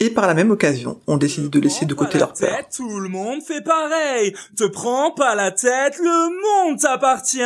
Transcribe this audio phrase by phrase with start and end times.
[0.00, 2.56] Et par la même occasion, on décide de laisser de côté leur peur.
[2.56, 4.32] Tête, tout le monde fait pareil.
[4.56, 7.38] Te prends pas la tête, le monde t'appartient.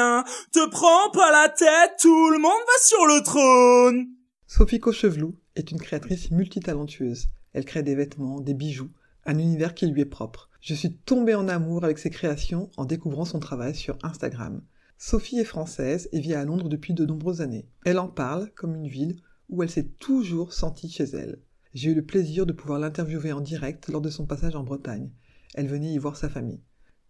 [0.52, 4.06] Te prends pas la tête, tout le monde va sur le trône.
[4.46, 7.28] Sophie Cochevelou est une créatrice multitalentueuse.
[7.54, 8.90] Elle crée des vêtements, des bijoux,
[9.24, 10.50] un univers qui lui est propre.
[10.60, 14.60] Je suis tombée en amour avec ses créations en découvrant son travail sur Instagram.
[14.98, 17.66] Sophie est française et vit à Londres depuis de nombreuses années.
[17.86, 19.16] Elle en parle comme une ville
[19.48, 21.40] où elle s'est toujours sentie chez elle.
[21.74, 25.10] J'ai eu le plaisir de pouvoir l'interviewer en direct lors de son passage en Bretagne.
[25.54, 26.60] Elle venait y voir sa famille.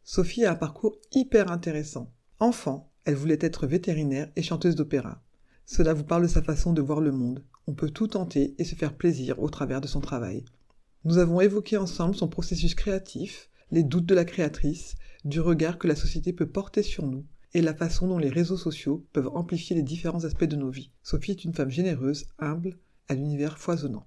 [0.05, 2.12] Sophie a un parcours hyper intéressant.
[2.39, 5.20] Enfant, elle voulait être vétérinaire et chanteuse d'opéra.
[5.67, 7.45] Cela vous parle de sa façon de voir le monde.
[7.67, 10.45] On peut tout tenter et se faire plaisir au travers de son travail.
[11.05, 14.94] Nous avons évoqué ensemble son processus créatif, les doutes de la créatrice,
[15.25, 18.56] du regard que la société peut porter sur nous, et la façon dont les réseaux
[18.56, 20.92] sociaux peuvent amplifier les différents aspects de nos vies.
[21.03, 22.78] Sophie est une femme généreuse, humble,
[23.09, 24.06] à l'univers foisonnant.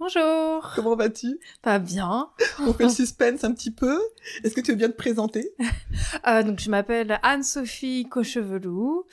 [0.00, 0.70] Bonjour.
[0.76, 1.40] Comment vas-tu?
[1.60, 2.30] Pas bien.
[2.60, 3.98] On fait le suspense un petit peu.
[4.44, 5.50] Est-ce que tu veux bien te présenter?
[6.26, 9.04] Euh, donc je m'appelle Anne-Sophie Cochevelou.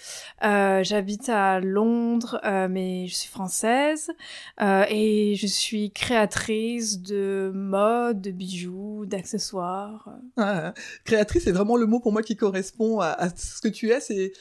[0.43, 4.11] Euh, J'habite à Londres, euh, mais je suis française
[4.61, 10.09] euh, et je suis créatrice de mode, de bijoux, d'accessoires.
[10.37, 10.73] Ah,
[11.05, 13.99] Créatrice, c'est vraiment le mot pour moi qui correspond à, à ce que tu es.
[13.99, 14.31] C'est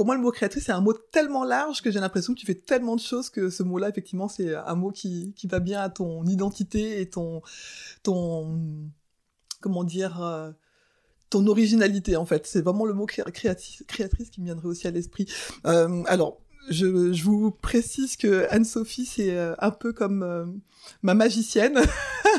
[0.00, 2.46] pour moi le mot créatrice, c'est un mot tellement large que j'ai l'impression que tu
[2.46, 5.78] fais tellement de choses que ce mot-là, effectivement, c'est un mot qui, qui va bien
[5.78, 7.42] à ton identité et ton
[8.02, 8.90] ton
[9.60, 10.52] comment dire euh,
[11.28, 12.46] ton originalité en fait.
[12.46, 13.84] C'est vraiment le mot créatrice
[14.32, 15.26] qui me viendrait aussi à l'esprit.
[15.66, 16.40] Euh, alors.
[16.68, 20.44] Je, je vous précise que Anne-Sophie, c'est euh, un peu comme euh,
[21.02, 21.78] ma magicienne,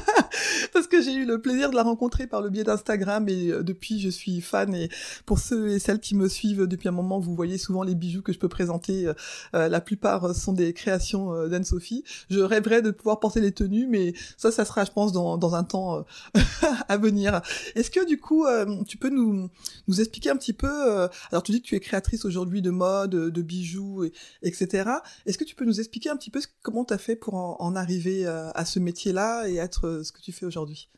[0.73, 3.63] parce que j'ai eu le plaisir de la rencontrer par le biais d'Instagram et euh,
[3.63, 4.89] depuis je suis fan et
[5.25, 8.21] pour ceux et celles qui me suivent depuis un moment, vous voyez souvent les bijoux
[8.21, 9.11] que je peux présenter.
[9.53, 12.03] la plupart sont des créations euh, d'Anne-Sophie.
[12.29, 15.55] Je rêverais de pouvoir porter les tenues, mais ça, ça sera, je pense, dans, dans
[15.55, 16.05] un temps
[16.87, 17.41] à venir.
[17.75, 18.45] Est-ce que du coup,
[18.87, 19.49] tu peux nous,
[19.87, 23.11] nous expliquer un petit peu Alors, tu dis que tu es créatrice aujourd'hui de mode,
[23.11, 24.05] de bijoux,
[24.43, 24.89] etc.
[25.25, 27.57] Est-ce que tu peux nous expliquer un petit peu comment tu as fait pour en,
[27.59, 30.89] en arriver euh, à ce métier-là et être euh, ce que tu fais aujourd'hui?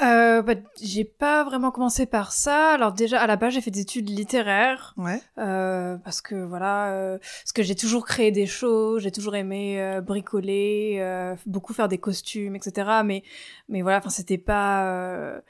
[0.00, 2.70] Euh, bah, j'ai pas vraiment commencé par ça.
[2.70, 4.94] Alors déjà à la base j'ai fait des études littéraires.
[4.96, 5.20] Ouais.
[5.38, 10.00] Euh, parce que voilà, euh, parce que j'ai toujours créé des choses, j'ai toujours aimé
[10.02, 13.02] bricoler, beaucoup faire des costumes, etc.
[13.04, 13.22] Mais
[13.68, 15.40] mais voilà, enfin c'était pas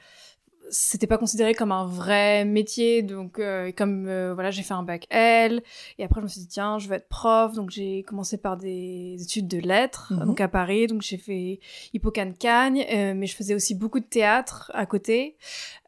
[0.69, 4.83] c'était pas considéré comme un vrai métier donc euh, comme euh, voilà j'ai fait un
[4.83, 5.61] bac L
[5.99, 8.57] et après je me suis dit tiens je vais être prof donc j'ai commencé par
[8.57, 10.25] des études de lettres Mhm.
[10.25, 11.59] donc à Paris donc j'ai fait
[11.93, 15.35] Hippocane Cagne euh, mais je faisais aussi beaucoup de théâtre à côté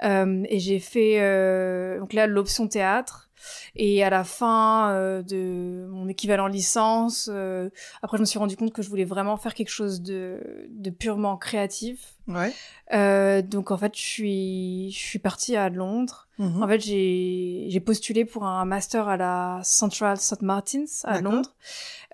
[0.04, 3.27] euh, et j'ai fait euh, donc là l'option théâtre
[3.76, 7.70] et à la fin euh, de mon équivalent licence, euh,
[8.02, 10.40] après je me suis rendu compte que je voulais vraiment faire quelque chose de,
[10.70, 12.14] de purement créatif.
[12.28, 12.52] Ouais.
[12.94, 16.28] Euh, donc en fait je suis je suis partie à Londres.
[16.40, 16.62] Mhm.
[16.62, 21.22] En fait j'ai j'ai postulé pour un master à la Central St Martins à.
[21.22, 21.54] Londres.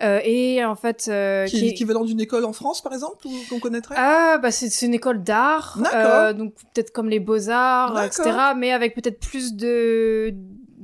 [0.02, 2.92] Euh, et en fait euh, Qui est qui est- l'équivalent d'une école en France, par
[2.92, 3.94] exemple, ou qu'on connaîtrait?
[3.98, 8.26] Ah, bah c'est une école d'art, euh, donc peut-être comme les beaux-arts, D'accord.
[8.26, 10.34] etc., mais avec peut-être plus de,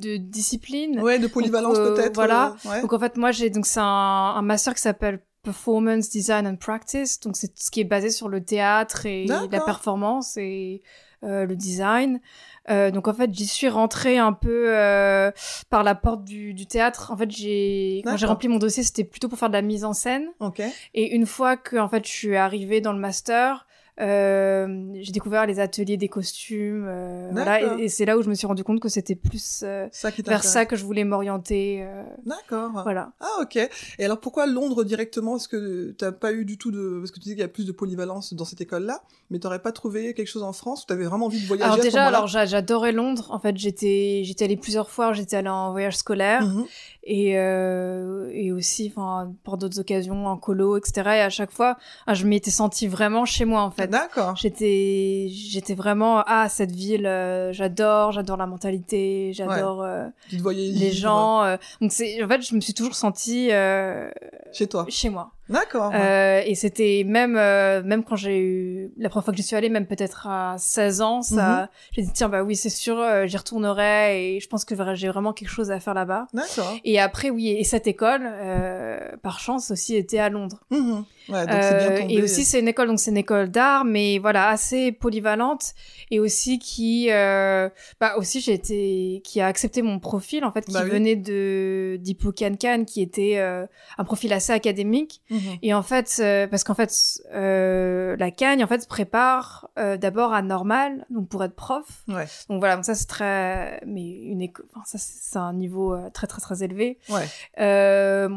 [0.01, 1.01] de discipline.
[1.01, 2.15] Ouais, de polyvalence euh, peut-être.
[2.15, 2.57] voilà.
[2.67, 2.81] euh, ouais.
[2.83, 6.57] Donc en fait, moi, j'ai donc c'est un, un master qui s'appelle Performance Design and
[6.57, 10.83] Practice, donc c'est ce qui est basé sur le théâtre et la performance et
[11.25, 12.21] euh, le design.
[12.69, 15.31] Euh, donc en fait, j'y suis rentrée un peu euh,
[15.71, 17.11] par la porte du, du théâtre.
[17.11, 19.85] En fait, j'ai quand j'ai rempli mon dossier, c'était plutôt pour faire de la mise
[19.85, 20.29] en scène.
[20.41, 20.61] Ok.
[20.93, 23.67] Et une fois que en fait je suis arrivée dans le master,
[24.01, 28.35] j'ai découvert les ateliers des costumes, euh, voilà, et, et c'est là où je me
[28.35, 32.03] suis rendu compte que c'était plus euh, Ça vers ça que je voulais m'orienter, euh,
[32.25, 32.71] D'accord.
[32.83, 33.13] voilà.
[33.21, 33.57] Ah ok.
[33.57, 35.37] Et alors pourquoi Londres directement?
[35.37, 37.49] Est-ce que t'as pas eu du tout de parce que tu dis qu'il y a
[37.49, 40.87] plus de polyvalence dans cette école-là, mais t'aurais pas trouvé quelque chose en France où
[40.87, 43.29] t'avais vraiment envie de voyager Alors à déjà, alors j'a- j'adorais Londres.
[43.31, 45.13] En fait, j'étais j'étais allée plusieurs fois.
[45.13, 46.67] J'étais allée en voyage scolaire Mhm.
[47.03, 51.79] Et euh, et aussi enfin pour d'autres occasions en colo etc et à chaque fois
[52.07, 53.89] ah, je m'étais sentie vraiment chez moi en fait.
[53.89, 54.37] D'accord.
[54.37, 60.73] j'étais j'étais vraiment ah cette ville euh, j'adore j'adore la mentalité j'adore euh, te voyais
[60.73, 64.11] les gens euh, donc c'est en fait je me suis toujours sentie euh,
[64.53, 64.85] chez toi.
[64.89, 65.91] chez moi D'accord.
[65.91, 65.97] ouais.
[66.01, 69.57] euh, et c'était même euh, même quand j'ai eu la première fois que j'y suis
[69.57, 71.69] allée même peut-être à 16 ans ça Mhm.
[71.93, 75.09] j'ai dit tiens bah oui c'est sûr euh, j'y retournerai et je pense que j'ai
[75.09, 76.75] vraiment quelque chose à faire là-bas D'accord.
[76.85, 81.05] et après oui et cette école euh, par chance aussi était à Londres Mhm.
[81.29, 81.49] Ouais, donc
[81.79, 82.15] bien tombé.
[82.15, 85.75] et aussi c'est une école donc c'est une école d'art mais voilà assez polyvalente
[86.11, 87.69] et aussi qui euh,
[88.01, 90.91] bah aussi j'ai été qui a accepté mon profil en fait qui Bah oui.
[90.91, 93.67] venait de d'Hippocancan qui était euh,
[93.99, 95.40] un profil assez académique Mhm.
[95.63, 96.93] Et en fait euh, parce qu'en fait
[97.33, 101.85] euh, la Cagne en fait se prépare euh, d'abord à normal donc pour être prof
[102.09, 102.27] Ouais.
[102.49, 105.95] donc voilà donc ça c'est très mais une école enfin, ça c'est c'est un niveau
[105.95, 107.27] euh, très très très élevé Ouais.
[107.61, 108.29] euh,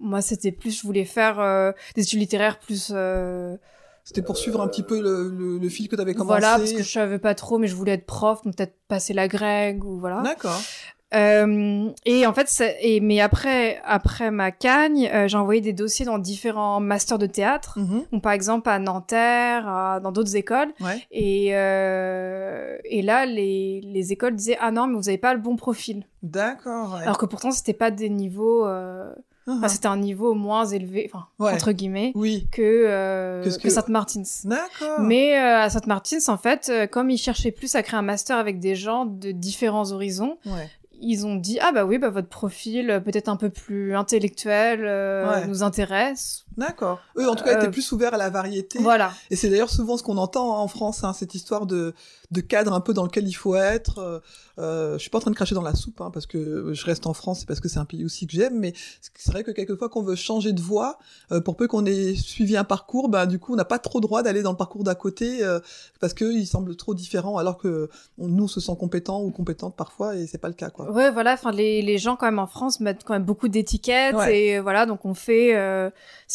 [0.00, 2.90] moi, c'était plus, je voulais faire euh, des études littéraires plus.
[2.94, 3.56] euh,
[4.02, 6.40] C'était pour suivre un petit peu le, le, le fil que tu avais commencé.
[6.40, 9.14] voilà, parce que je savais pas trop, mais je voulais être prof, donc peut-être passer
[9.14, 10.20] la grecque ou voilà.
[10.20, 10.60] D'accord.
[11.14, 16.04] Euh, et en fait, et mais après, après ma cagne, euh, j'ai envoyé des dossiers
[16.04, 17.78] dans différents masters de théâtre.
[17.78, 18.04] Mhm.
[18.12, 20.72] Donc, par exemple, à Nanterre, à- dans d'autres écoles.
[20.80, 21.00] Ouais.
[21.12, 25.40] Et, euh, et là, les, les écoles disaient Ah non, mais vous avez pas le
[25.40, 26.04] bon profil.
[26.22, 26.94] D'accord.
[26.94, 27.02] Ouais.
[27.02, 28.66] Alors que pourtant, c'était pas des niveaux.
[29.46, 31.52] Enfin, c'était un niveau moins élevé, enfin, Ouais.
[31.52, 32.48] entre guillemets, Oui.
[32.50, 34.22] que, euh, Saint-Martins.
[34.44, 35.00] D'accord.
[35.00, 38.38] Mais euh, à Saint-Martins, en fait, euh, comme ils cherchaient plus à créer un master
[38.38, 40.70] avec des gens de différents horizons, Ouais.
[41.04, 44.80] Ils ont dit ah bah oui bah votre profil euh, peut-être un peu plus intellectuel
[44.84, 45.46] euh, Ouais.
[45.46, 47.00] nous intéresse D'accord.
[47.18, 48.78] Eux, en tout cas, Euh, étaient plus ouverts à la variété.
[48.80, 51.94] voilà Et c'est d'ailleurs souvent ce qu'on entend hein, en France, hein, cette histoire de,
[52.30, 53.98] de cadre un peu dans lequel il faut être.
[53.98, 54.20] Euh,
[54.58, 56.84] euh, je suis pas en train de cracher dans la soupe, hein, parce que je
[56.86, 58.72] reste en France, c'est parce que c'est un pays aussi que j'aime, mais
[59.16, 60.98] c'est vrai que quelquefois qu'on veut changer de voie,
[61.32, 64.00] euh, pour peu qu'on ait suivi un parcours, bah, du coup, on n'a pas trop
[64.00, 65.58] droit d'aller dans le parcours d'à côté, euh,
[66.00, 69.74] parce qu'il semble trop différent, alors que on- nous, on se sent compétent ou compétente
[69.76, 70.90] parfois, et c'est pas le cas, quoi.
[70.92, 74.14] ouais voilà enfin les, les gens quand même en France mettent quand même beaucoup d'étiquettes
[74.14, 74.38] Ouais.
[74.38, 75.90] et euh, voilà donc on fait euh,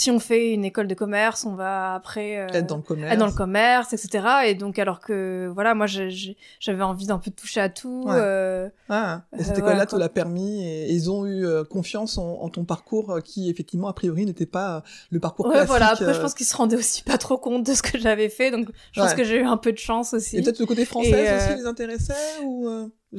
[0.09, 3.13] si on fait une école de commerce on va après euh, Être dans le commerce.
[3.13, 7.29] être dans le commerce etc et donc alors que voilà moi j'avais envie d'un peu
[7.31, 8.15] de toucher à tout Ouais.
[8.17, 12.17] euh, Ah, et cette Euh, école-là te l'a permis et, et ils ont eu confiance
[12.17, 15.69] en, en ton parcours qui effectivement a priori n'était pas le parcours ouais classique.
[15.69, 18.29] voilà après je pense qu'ils se rendaient aussi pas trop compte de ce que j'avais
[18.29, 20.65] fait donc je pense que j'ai eu un peu de chance aussi Et peut-être le
[20.65, 22.13] côté français aussi les intéressait
[22.43, 22.67] ou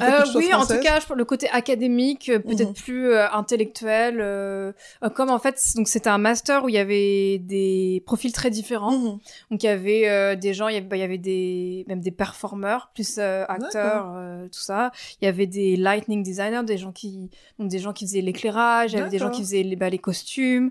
[0.00, 2.74] euh, oui, en tout cas, je le côté académique, euh, peut-être Mhm.
[2.74, 4.72] plus euh, intellectuel, euh,
[5.02, 8.50] euh, comme en fait, donc c'était un master où il y avait des profils très
[8.50, 8.96] différents.
[8.96, 9.18] Mhm.
[9.50, 11.84] Donc il y avait euh, des gens, il y avait, bah, il y avait des
[11.88, 14.92] même des performeurs, plus euh, acteurs, euh, tout ça.
[15.20, 17.28] Il y avait des lightning designers, des gens qui
[17.58, 19.90] donc des gens qui faisaient l'éclairage, il y avait des gens qui faisaient les, bah,
[19.90, 20.70] les costumes,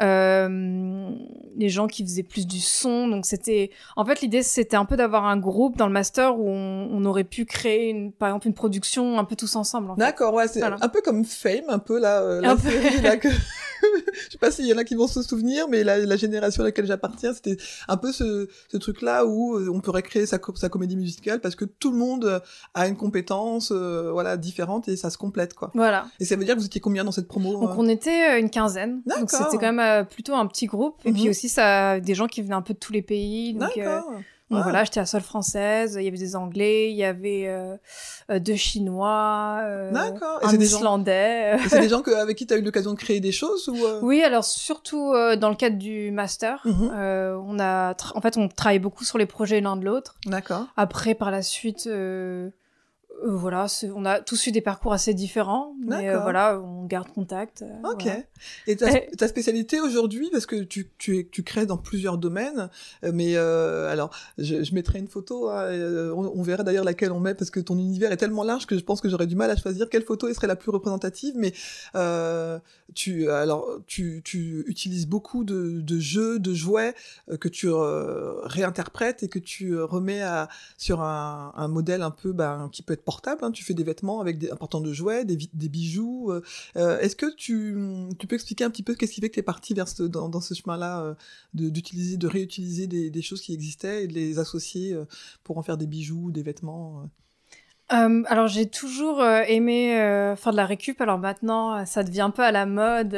[0.00, 1.10] euh,
[1.56, 3.08] les gens qui faisaient plus du son.
[3.08, 6.48] Donc c'était en fait l'idée c'était un peu d'avoir un groupe dans le master où
[6.48, 9.90] on, on aurait pu créer une, par exemple une production un peu tous ensemble.
[9.90, 9.94] En.
[9.96, 10.76] D'accord, ouais, c'est Voilà.
[10.80, 12.70] un peu comme Fame, un peu là, euh, la Un peu.
[12.70, 13.28] série là que
[14.26, 16.62] je sais pas s'il y en a qui vont se souvenir, mais la, la génération
[16.62, 17.56] à laquelle j'appartiens, c'était
[17.88, 21.54] un peu ce, ce truc-là où euh, on pourrait créer sa, sa comédie musicale parce
[21.54, 22.40] que tout le monde euh,
[22.74, 25.70] a une compétence, euh, voilà, différente et ça se complète quoi.
[25.74, 26.06] Voilà.
[26.20, 28.50] Et ça veut dire que vous étiez combien dans cette promo Donc on était une
[28.50, 29.02] quinzaine.
[29.06, 30.96] Donc c'était quand même euh, plutôt un petit groupe.
[31.04, 31.14] Et Mhm.
[31.16, 33.54] puis aussi ça, des gens qui venaient un peu de tous les pays.
[33.54, 34.12] Donc, euh, D'accord.
[34.50, 34.62] Donc Ah.
[34.62, 35.96] voilà, j'étais la seule française.
[35.98, 37.76] Il y avait des Anglais, il y avait euh,
[38.30, 41.56] euh, deux Chinois, euh, un des gens- Islandais.
[41.64, 43.68] Et c'est des gens que, avec qui tu as eu l'occasion de créer des choses
[43.68, 44.00] ou euh?
[44.02, 48.36] Oui, alors surtout euh, dans le cadre du master, euh, on a, tra- en fait,
[48.36, 50.14] on travaille beaucoup sur les projets l'un de l'autre.
[50.26, 50.66] D'accord.
[50.76, 51.86] Après, par la suite,
[53.24, 57.08] euh, voilà, on a tous eu des parcours assez différents, mais euh, voilà, on garde
[57.12, 57.62] contact.
[57.62, 58.02] euh, Ok.
[58.04, 58.20] voilà.
[58.66, 62.68] Et ta, Et- ta spécialité aujourd'hui, parce que tu, tu, tu crées dans plusieurs domaines,
[63.04, 65.68] euh, mais euh, alors je, je mettrai une photo, hein,
[66.14, 68.76] on, on verra d'ailleurs laquelle on met, parce que ton univers est tellement large que
[68.78, 71.52] je pense que j'aurais du mal à choisir quelle photo serait la plus représentative, mais
[71.96, 72.58] euh,
[72.94, 76.94] tu, alors, tu, tu utilises beaucoup de, de jeux, de jouets
[77.40, 77.68] que tu
[78.44, 82.92] réinterprètes et que tu remets à, sur un, un modèle un peu ben, qui peut
[82.94, 83.04] être
[83.42, 83.50] hein.
[83.52, 85.36] Tu fais des vêtements avec des importants de jouets, des,
[85.68, 86.30] bijoux.
[86.30, 86.42] euh,
[86.76, 87.74] euh, Est-ce que tu,
[88.28, 90.40] peux expliquer un petit peu qu'est-ce qui fait que tu es parti vers ce, dans,
[90.40, 91.14] ce chemin-là euh,
[91.54, 94.96] d'utiliser, de, réutiliser des, des choses qui existaient et de les associer
[95.44, 97.08] pour en faire des bijoux, des vêtements
[97.92, 101.00] euh alors j'ai toujours euh, aimé euh, faire de la récup.
[101.00, 103.14] Alors maintenant, euh, ça devient un peu à la mode,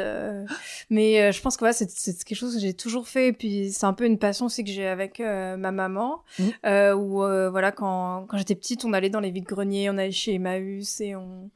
[0.91, 3.29] mais euh, je pense que voilà, c'est c'est quelque chose que j'ai toujours fait.
[3.29, 7.51] Et puis c'est un peu une passion aussi que j'ai avec ma maman, où euh,
[7.51, 11.01] voilà, quand quand j'étais petite, on allait dans les vides greniers, on allait chez Emmaüs
[11.01, 11.51] et on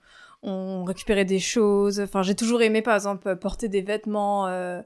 [0.44, 2.00] on récupérait des choses.
[2.00, 4.46] Enfin, j'ai toujours aimé, par exemple, porter des vêtements.
[4.46, 4.82] Euh,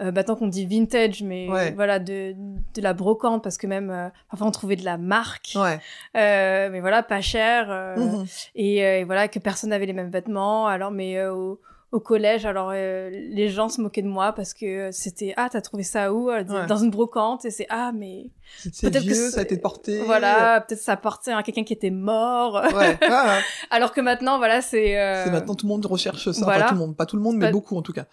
[0.00, 1.72] euh, bah, tant qu'on dit vintage, mais Ouais.
[1.72, 2.34] voilà, de,
[2.74, 5.78] de la brocante, parce que même, euh, enfin, on trouvait de la marque, Ouais.
[6.16, 8.24] euh, mais voilà, pas cher, euh, Mhm.
[8.56, 10.66] et, euh, et voilà, que personne n'avait les mêmes vêtements.
[10.66, 11.60] Alors, mais euh, au,
[11.92, 15.60] au collège, alors euh, les gens se moquaient de moi parce que c'était ah t'as
[15.60, 16.42] trouvé ça où Ouais.
[16.66, 17.44] dans une brocante?
[17.44, 18.30] Et c'est ah mais
[18.82, 20.00] Peut-être que ça a été porté.
[20.02, 22.98] voilà peut-être ça appartient à quelqu'un qui était mort Ouais.
[23.08, 23.38] Ah,
[23.70, 26.44] alors que maintenant voilà c'est euh, C'est maintenant tout le monde recherche ça.
[26.44, 26.64] voilà.
[26.64, 28.06] Enfin, tout le monde, pas tout le monde, mais beaucoup en tout cas.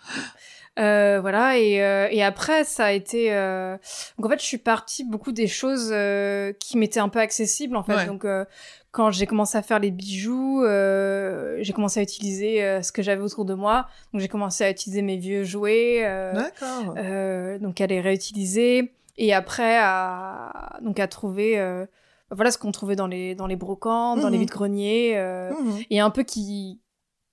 [0.79, 3.75] Euh, voilà et, euh, et après ça a été euh...
[4.17, 7.75] donc en fait je suis partie beaucoup des choses euh, qui m'étaient un peu accessibles
[7.75, 8.05] en fait Ouais.
[8.05, 8.45] donc euh,
[8.91, 13.01] quand j'ai commencé à faire les bijoux euh, j'ai commencé à utiliser euh, ce que
[13.01, 16.95] j'avais autour de moi donc j'ai commencé à utiliser mes vieux jouets euh, D'accord.
[16.97, 21.85] euh, donc à les réutiliser et après à donc à trouver euh,
[22.31, 24.41] voilà ce qu'on trouvait dans les dans les brocantes dans les Mhm.
[24.43, 25.79] vides greniers Mhm.
[25.89, 26.79] et un peu qui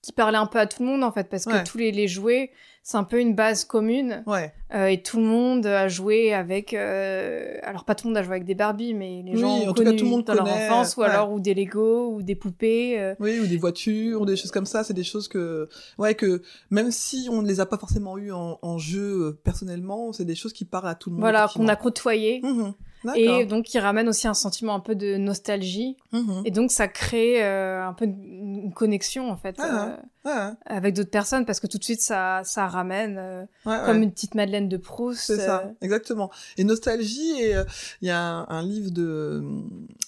[0.01, 1.61] qui parlait un peu à tout le monde en fait parce Ouais.
[1.63, 2.51] que tous les, les jouets
[2.83, 4.53] c'est un peu une base commune Ouais.
[4.73, 8.23] euh, et tout le monde a joué avec euh, alors pas tout le monde a
[8.23, 10.11] joué avec des Barbies mais les Oui, gens en ont tout cas, connu tout le
[10.11, 11.07] monde dans leur connaît, enfance ou ouais.
[11.07, 14.51] alors ou des Lego ou des poupées euh, Oui, ou des voitures, ou des choses
[14.51, 16.41] comme ça, c'est des choses que, ouais, que
[16.71, 20.25] même si on ne les a pas forcément eues en, en jeu euh, personnellement, c'est
[20.25, 21.21] des choses qui parlent à tout le monde.
[21.23, 22.73] voilà qu'on a côtoyé Mhm.
[23.15, 26.41] Et donc qui ramène aussi un sentiment un peu de nostalgie Mhm.
[26.45, 30.95] Et donc ça crée euh, un peu une connexion en fait Ah, euh, Ouais, avec
[30.95, 33.81] d'autres personnes parce que tout de suite ça ça ramène euh, ouais, ouais.
[33.85, 35.21] comme une petite Madeleine de Proust.
[35.21, 36.29] C'est ça, exactement.
[36.57, 37.55] Et nostalgie, et
[38.01, 39.43] il y a un, un livre de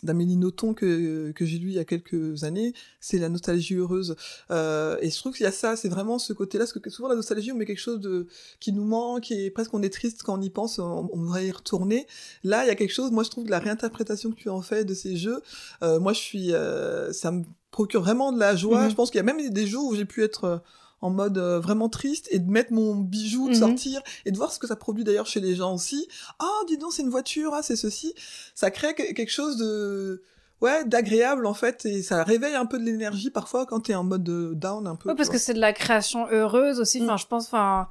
[0.03, 4.15] d'Amélie Nothomb que que j'ai lu il y a quelques années, c'est la nostalgie heureuse.
[4.49, 7.15] Et je trouve qu'il y a ça, c'est vraiment ce côté-là, parce que souvent la
[7.15, 8.27] nostalgie, on met quelque chose de
[8.59, 11.47] qui nous manque et presque on est triste quand on y pense, on, on voudrait
[11.47, 12.07] y retourner.
[12.43, 13.11] Là, il y a quelque chose.
[13.11, 15.41] Moi, je trouve que la réinterprétation que tu en fais de ces jeux,
[15.83, 18.83] euh, moi, je suis, euh, ça me procure vraiment de la joie.
[18.83, 18.89] Mhm.
[18.89, 20.57] Je pense qu'il y a même des jours où j'ai pu être euh,
[21.01, 23.59] en mode vraiment triste et de mettre mon bijou, de Mhm.
[23.59, 26.07] sortir et de voir ce que ça produit d'ailleurs chez les gens aussi.
[26.39, 28.13] Ah, dis donc, c'est une voiture, ah, c'est ceci.
[28.53, 30.21] Ça crée que- quelque chose de,
[30.61, 34.03] ouais, d'agréable en fait et ça réveille un peu de l'énergie parfois quand t'es en
[34.03, 34.23] mode
[34.59, 35.09] down un peu.
[35.09, 37.01] ouais, parce que c'est de la création heureuse aussi.
[37.01, 37.05] Mm.
[37.05, 37.87] Enfin, je pense, enfin,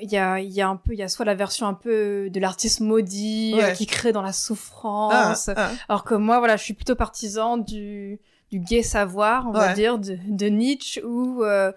[0.00, 1.74] il y a il y a un peu il y a soit la version un
[1.74, 5.48] peu de l'artiste maudit euh, qui crée dans la Ah, souffrance.
[5.48, 8.18] ah, Alors que moi, voilà, je suis plutôt partisan du
[8.50, 11.72] du gai savoir, on va dire, de, de Nietzsche où euh,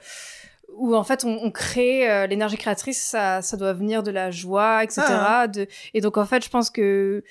[0.78, 4.32] où en fait on, on crée euh, l'énergie créatrice, ça, ça doit venir de la
[4.32, 5.02] joie, etc.
[5.10, 5.48] Ah.
[5.48, 7.24] De, et donc en fait, je pense que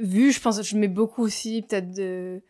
[0.00, 2.42] vu, je pense, je mets beaucoup aussi peut-être de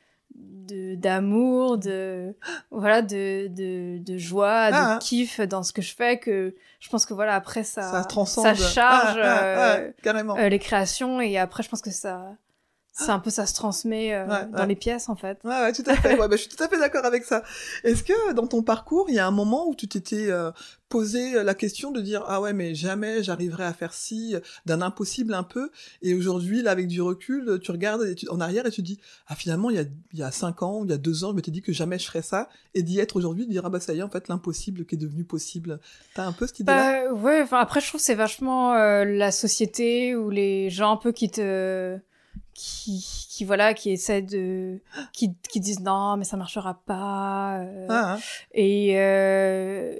[0.97, 2.35] d'amour, de
[2.71, 4.95] voilà, de de, de joie, Ah.
[4.99, 8.05] de kiff dans ce que je fais que je pense que voilà après ça ça
[8.05, 8.45] transcende.
[8.45, 10.37] ça charge Ah, ah, euh, carrément.
[10.37, 12.35] euh, les créations et après je pense que ça
[12.97, 14.67] c'est un peu ça se transmet euh, Ouais, dans ouais.
[14.69, 16.15] les pièces en fait Ouais, ouais, tout à fait.
[16.19, 17.43] Ouais, bah, je suis tout à fait d'accord avec ça.
[17.83, 20.53] Est-ce que dans ton parcours, il y a un moment où tu t'étais euh,
[20.89, 25.35] posé la question de dire ah ouais mais jamais j'arriverai à faire ci, d'un impossible
[25.35, 25.71] un peu,
[26.03, 29.01] et aujourd'hui là avec du recul, tu regardes et tu- en arrière et tu dis
[29.27, 31.31] ah finalement il y a il y a cinq ans, il y a deux ans,
[31.31, 33.71] je m'étais dit que jamais je ferais ça, et d'y être aujourd'hui, de dire ah
[33.71, 35.81] bah ça y est en fait l'impossible qui est devenu possible.
[36.15, 37.07] T'as un peu cette idée-là?
[37.09, 40.97] Bah ouais enfin après je trouve c'est vachement euh, la société ou les gens un
[40.97, 41.99] peu qui te
[42.55, 43.05] qui
[43.35, 44.79] qui voilà qui essaient de
[45.13, 48.19] qui qui disent non mais ça marchera pas euh, Ah, hein.
[48.53, 49.93] et euh,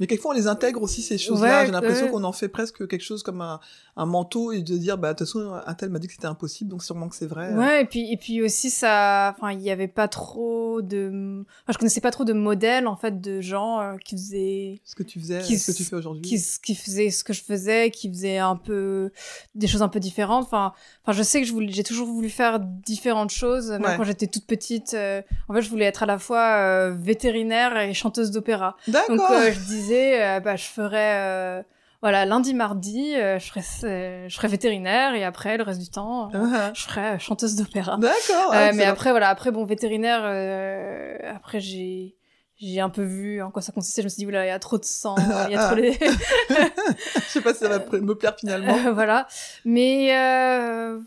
[0.00, 1.60] Mais quelquefois on les intègre aussi ces choses-là.
[1.60, 2.12] Ouais, J'ai l'impression ouais.
[2.12, 3.58] qu'on en fait presque quelque chose comme un,
[3.96, 6.26] un manteau et de dire bah de toute façon un tel m'a dit que c'était
[6.26, 7.54] impossible donc sûrement que c'est vrai.
[7.54, 11.72] Ouais, et puis, et puis aussi, ça, enfin, il y avait pas trop de, enfin,
[11.72, 15.02] je connaissais pas trop de modèles, en fait, de gens euh, qui faisaient, Ce que
[15.02, 16.22] tu faisais, Qui ce que tu fais aujourd'hui.
[16.22, 19.10] qui, qui faisaient ce que je faisais, qui faisaient un peu,
[19.54, 20.44] des choses un peu différentes.
[20.44, 20.72] Enfin,
[21.04, 23.96] enfin, je sais que je voulais, j'ai toujours voulu faire différentes choses, même Ouais.
[23.96, 24.94] quand j'étais toute petite.
[24.94, 28.76] euh, en fait, je voulais être à la fois euh, vétérinaire et chanteuse d'opéra.
[28.86, 29.30] Donc, D'accord.
[29.32, 31.62] euh, je disais, euh, bah, je ferais, euh,
[32.00, 35.88] voilà, lundi, mardi, euh, je ferais, euh, je ferais vétérinaire et après, le reste du
[35.90, 37.96] temps, euh, Ah, je euh, chanteuse d'opéra.
[37.98, 38.50] D'accord.
[38.52, 42.14] Ah, mais après voilà après bon vétérinaire euh, après j'ai
[42.60, 44.50] j'ai un peu vu en quoi ça consistait je me suis dit oula il y
[44.52, 45.14] a trop de sang
[45.48, 45.92] il y a trop les
[46.48, 48.92] je sais pas si ça va me plaire finalement.
[48.94, 49.26] Voilà
[49.64, 50.98] mais euh,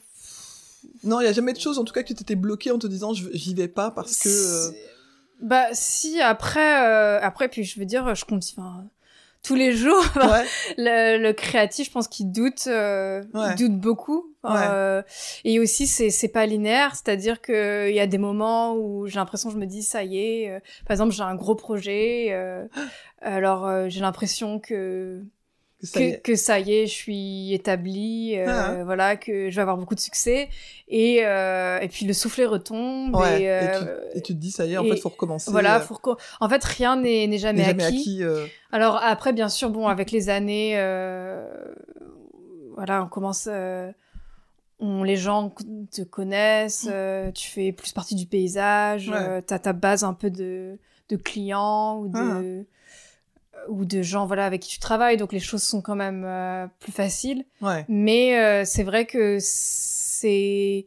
[1.03, 2.77] Non, il y a jamais de choses en tout cas que tu t'étais bloqué en
[2.79, 4.29] te disant je- j'y vais pas parce que.
[4.29, 4.72] euh,
[5.41, 8.86] bah si après euh, après puis je veux dire je compte enfin
[9.41, 10.46] tous les jours Ouais.
[10.77, 13.48] le, le créatif je pense qu'il doute euh, Ouais.
[13.51, 14.51] il doute beaucoup Ouais.
[14.55, 15.01] Euh,
[15.43, 19.50] et aussi c'est pas linéaire c'est-à-dire que il y a des moments où j'ai l'impression
[19.50, 22.67] je me dis ça y est par exemple j'ai un gros projet euh,
[23.22, 25.24] alors j'ai l'impression que
[25.81, 26.19] Que ça y que, est.
[26.21, 28.83] que ça y est, je suis établie, euh, Ah.
[28.85, 30.47] voilà, que je vais avoir beaucoup de succès.
[30.88, 33.15] Et, euh, et puis le soufflet retombe.
[33.15, 33.79] Ouais, et, et, euh,
[34.11, 35.50] tu, et tu te dis, ça y est, en fait, faut recommencer.
[35.51, 37.97] voilà, euh, faut reco- en fait, rien n'est jamais, jamais acquis.
[38.00, 38.23] acquis.
[38.23, 41.47] euh, Alors après, bien sûr, bon, avec les années, euh,
[42.75, 43.91] voilà, on commence, euh,
[44.79, 45.53] on, les gens
[45.91, 49.13] te connaissent, euh, tu fais plus partie du paysage, Mm.
[49.13, 49.17] Ouais.
[49.19, 50.77] euh, t'as ta base un peu de,
[51.09, 52.65] de clients ou de, Ah.
[53.70, 56.68] Ou de gens, voilà, avec qui tu travailles, donc les choses sont quand même euh,
[56.80, 57.46] plus faciles.
[57.62, 57.86] Ouais.
[57.89, 60.86] Mais euh, c'est vrai que c'est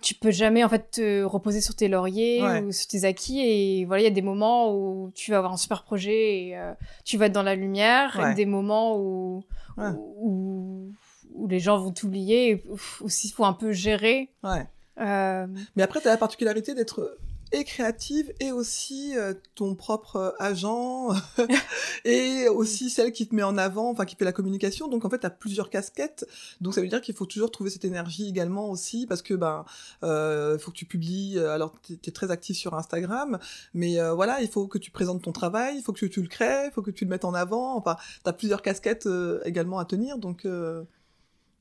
[0.00, 2.60] tu peux jamais en fait te reposer sur tes lauriers Ouais.
[2.62, 5.52] ou sur tes acquis et voilà il y a des moments où tu vas avoir
[5.52, 6.72] un super projet et euh,
[7.04, 8.30] tu vas être dans la lumière Ouais.
[8.30, 9.42] et des moments où
[9.76, 10.92] où,
[11.34, 12.62] où les gens vont t'oublier
[13.00, 17.18] aussi il faut un peu gérer Mais après, tu as la particularité d'être
[17.52, 21.10] et créative et aussi euh, ton propre euh, agent
[22.04, 24.88] et aussi celle qui te met en avant, enfin qui fait la communication.
[24.88, 26.26] Donc en fait, tu as plusieurs casquettes.
[26.60, 29.64] Donc ça veut dire qu'il faut toujours trouver cette énergie également aussi parce que ben
[30.02, 31.38] euh, faut que tu publies.
[31.38, 33.38] euh, Alors tu es très actif sur Instagram,
[33.74, 36.28] mais euh, voilà, il faut que tu présentes ton travail, il faut que tu le
[36.28, 37.76] crées, il faut que tu le mettes en avant.
[37.76, 40.18] Enfin, tu as plusieurs casquettes euh, également à tenir.
[40.18, 40.84] Donc euh,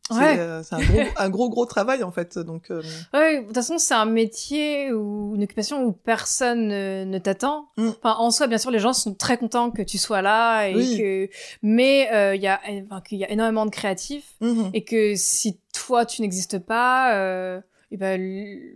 [0.09, 0.39] Ouais.
[0.39, 2.37] euh, c'est un, gros, un gros gros travail en fait.
[2.39, 2.81] Donc euh,
[3.13, 7.69] Ouais, de toute façon, c'est un métier ou une occupation où personne ne, ne t'attend.
[7.77, 7.89] Mm.
[7.89, 10.75] Enfin, en soi, bien sûr, les gens sont très contents que tu sois là et
[10.75, 10.97] Oui.
[10.97, 11.29] que,
[11.61, 14.69] mais euh, il y a, enfin, qu'il y a énormément de créatifs mhm.
[14.73, 17.59] et que si toi tu n'existes pas, euh,
[17.91, 18.21] et ben,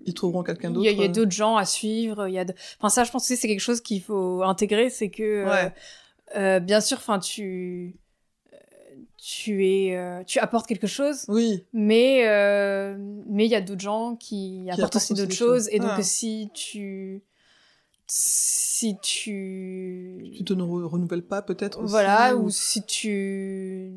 [0.06, 0.90] ils trouveront quelqu'un d'autre.
[0.90, 1.10] il y a euh.
[1.10, 2.28] d'autres gens à suivre.
[2.28, 2.54] Il y a, de...
[2.80, 6.60] enfin ça, je pense que c'est quelque chose qu'il faut intégrer, c'est que, Ouais.
[6.62, 7.96] bien sûr, enfin tu,
[9.24, 11.26] tu es, euh, tu apportes quelque chose.
[11.28, 12.96] Oui, Mais euh,
[13.28, 15.70] mais il y a d'autres gens qui, apportent apportent aussi d'autres choses choses.
[15.72, 16.02] et donc Ah.
[16.04, 17.22] si tu
[18.08, 23.92] si tu tu te ne re- renouvelles pas peut-être voilà ou- ou si tu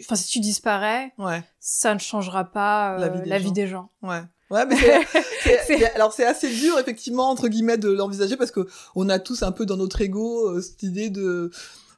[0.00, 3.90] enfin si tu disparais Ouais, ça ne changera pas euh, La la vie des gens.
[4.02, 4.22] ouais.
[4.50, 4.76] Ouais, mais
[5.66, 9.42] c'est- alors c'est assez dur effectivement entre guillemets de l'envisager parce que on a tous
[9.42, 11.50] un peu dans notre ego euh, cette idée de,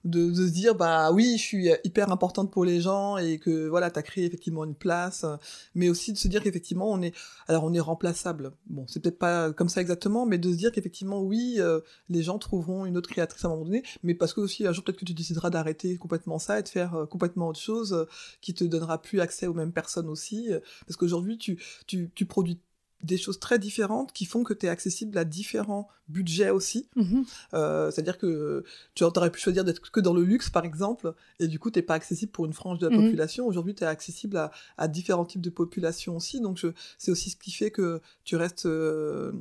[0.04, 3.68] de de se dire bah oui je suis hyper importante pour les gens et que
[3.68, 5.36] voilà t'as créé effectivement une place, euh,
[5.74, 7.14] mais aussi de se dire qu'effectivement on est
[7.48, 8.52] alors on est remplaçable.
[8.66, 12.22] Bon c'est peut-être pas comme ça exactement, mais de se dire qu'effectivement oui euh, les
[12.22, 14.84] gens trouveront une autre créatrice à un moment donné, mais parce que aussi un jour
[14.84, 18.06] peut-être que tu décideras d'arrêter complètement ça et de faire euh, complètement autre chose
[18.40, 20.50] qui te donnera plus accès aux mêmes personnes aussi,
[20.86, 22.58] parce qu'aujourd'hui tu tu, tu produis
[23.02, 26.88] des choses très différentes qui font que tu es accessible à différents budgets aussi.
[26.96, 27.24] Mhm.
[27.52, 31.46] Euh, C'est-à-dire que tu aurais pu choisir d'être que dans le luxe, par exemple, et
[31.48, 33.04] du coup, t'es pas accessible pour une frange de la Mhm.
[33.04, 33.46] population.
[33.46, 36.40] Aujourd'hui, tu es accessible à, à différents types de populations aussi.
[36.40, 36.64] Donc,
[36.98, 39.32] c'est aussi ce qui fait que tu restes, euh,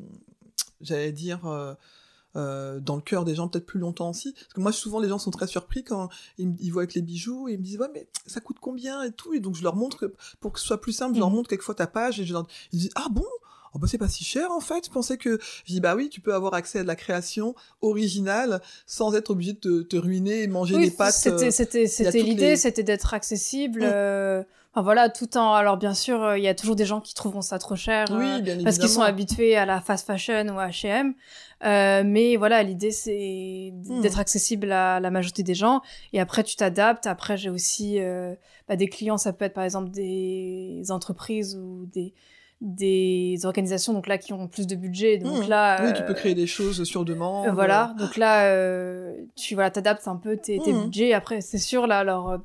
[0.82, 1.46] j'allais dire...
[1.46, 1.74] euh,
[2.36, 4.34] euh, dans le cœur des gens peut-être plus longtemps aussi.
[4.34, 6.96] Parce que moi, souvent, les gens sont très surpris quand ils, me- ils voient avec
[6.96, 9.36] les bijoux et ils me disent, ouais, mais ça coûte combien et tout?
[9.36, 11.36] Et donc, je leur montre, que, pour que ce soit plus simple, je leur Mhm.
[11.36, 13.24] montre quelquefois ta page et je leur, ils disent, ah bon?
[13.76, 15.40] Oh bah c'est pas si cher en fait, je pensais que...
[15.66, 19.30] Je dis bah oui, tu peux avoir accès à de la création originale sans être
[19.32, 21.14] obligé de te, te ruiner et manger Oui, des pâtes.
[21.14, 23.82] c'était euh, c'était c'était l'idée, les- c'était d'être accessible.
[23.82, 23.86] Mm.
[23.92, 24.44] euh,
[24.76, 27.14] Enfin voilà, tout en alors bien sûr, euh, il y a toujours des gens qui
[27.14, 28.08] trouveront ça trop cher.
[28.12, 31.14] Oui, euh, bien parce qu'ils sont habitués à la fast fashion ou à H&M.
[31.64, 34.02] Euh, mais voilà, l'idée c'est Hmm.
[34.02, 35.82] d'être accessible à la majorité des gens.
[36.12, 37.06] Et après, tu t'adaptes.
[37.06, 38.34] Après, j'ai aussi euh,
[38.68, 39.18] bah, des clients.
[39.20, 42.14] Ça peut être par exemple des entreprises ou des
[42.64, 45.18] des organisations donc là qui ont plus de budget.
[45.18, 45.50] Donc Hmm.
[45.50, 47.48] là, Oui, tu euh, peux créer des choses sur demande.
[47.48, 50.86] euh, voilà, donc là, euh, tu voilà, t'adaptes un peu tes, tes Mhm.
[50.86, 51.14] budgets.
[51.14, 52.38] Après, c'est sûr, là, alors, euh,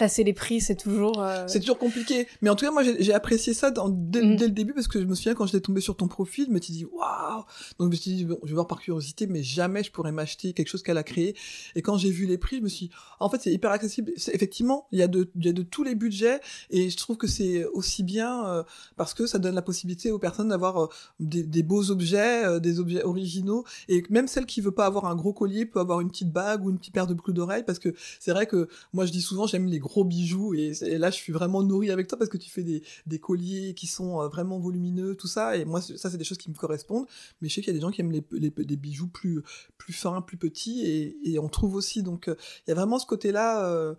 [0.00, 1.22] placer les prix, c'est toujours.
[1.22, 2.26] euh, C'est toujours compliqué.
[2.40, 4.36] Mais en tout cas, moi, j'ai apprécié ça dans- dès, Mm.
[4.36, 6.50] dès le début parce que je me souviens quand j'étais tombée sur ton profil, je
[6.54, 7.44] me suis dit, waouh!
[7.78, 10.10] Donc, je me suis dit, bon, je vais voir par curiosité, mais jamais je pourrais
[10.10, 11.36] m'acheter quelque chose qu'elle a créé.
[11.74, 14.10] Et quand j'ai vu les prix, je me suis dit, en fait, c'est hyper accessible.
[14.32, 17.18] Effectivement, il y, a de, il y a de tous les budgets et je trouve
[17.18, 18.62] que c'est aussi bien euh,
[18.96, 20.86] parce que ça donne la possibilité aux personnes d'avoir euh,
[21.20, 23.64] des, des beaux objets, des objets originaux.
[23.90, 26.64] Et même celle qui veut pas avoir un gros collier peut avoir une petite bague
[26.64, 29.20] ou une petite paire de boucles d'oreilles parce que c'est vrai que moi, je dis
[29.20, 32.30] souvent, j'aime les gros bijoux et, et là, je suis vraiment nourrie avec toi parce
[32.30, 35.56] que tu fais des, des colliers qui sont euh, vraiment volumineux, tout ça.
[35.56, 37.06] Et moi, ça, c'est des choses qui me correspondent.
[37.40, 39.42] Mais je sais qu'il y a des gens qui aiment les, les, les bijoux plus,
[39.78, 42.02] plus fins, plus petits et, et on trouve aussi.
[42.02, 42.34] Donc, euh,
[42.66, 43.66] il y a vraiment ce côté-là.
[43.66, 43.94] euh,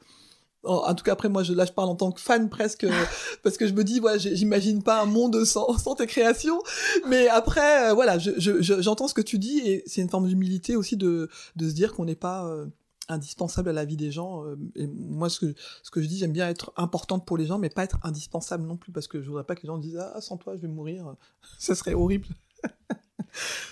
[0.63, 2.85] en, tout cas, après, moi, je, là, je parle en tant que fan presque,
[3.43, 6.61] parce que je me dis, ouais, j'ai- j'imagine pas un monde sans, sans tes créations.
[7.07, 10.09] Mais après, euh, voilà, je- je- je- j'entends ce que tu dis et c'est une
[10.09, 12.67] forme d'humilité aussi de, de se dire qu'on n'est pas euh,
[13.09, 14.45] indispensable à la vie des gens.
[14.45, 17.45] euh, et moi, ce que, ce que je dis, j'aime bien être importante pour les
[17.45, 19.77] gens, mais pas être indispensable non plus, parce que je voudrais pas que les gens
[19.77, 21.15] disent, ah, sans toi, je vais mourir.
[21.57, 22.27] Ça serait horrible.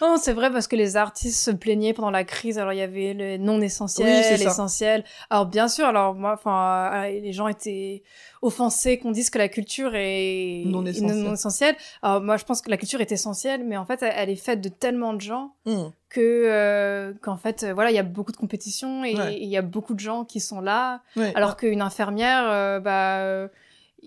[0.02, 2.58] Non, c'est vrai parce que les artistes se plaignaient pendant la crise.
[2.58, 4.44] Alors il y avait le non Oui, essentiel, c'est ça.
[4.46, 5.04] l'essentiel.
[5.30, 8.04] Alors bien sûr, alors moi, enfin, euh, les gens étaient
[8.42, 11.18] offensés qu'on dise que la culture est Non essentielle.
[11.18, 11.76] non essentielle.
[12.02, 14.38] Alors moi, je pense que la culture est essentielle, mais en fait, elle, elle est
[14.38, 15.92] faite de tellement de gens Hum.
[16.10, 19.38] que euh, qu'en fait, euh, voilà, il y a beaucoup de compétition et Ouais.
[19.42, 21.02] il y a beaucoup de gens qui sont là.
[21.18, 21.34] Ouais.
[21.36, 23.50] Alors qu'une infirmière, euh, bah, euh,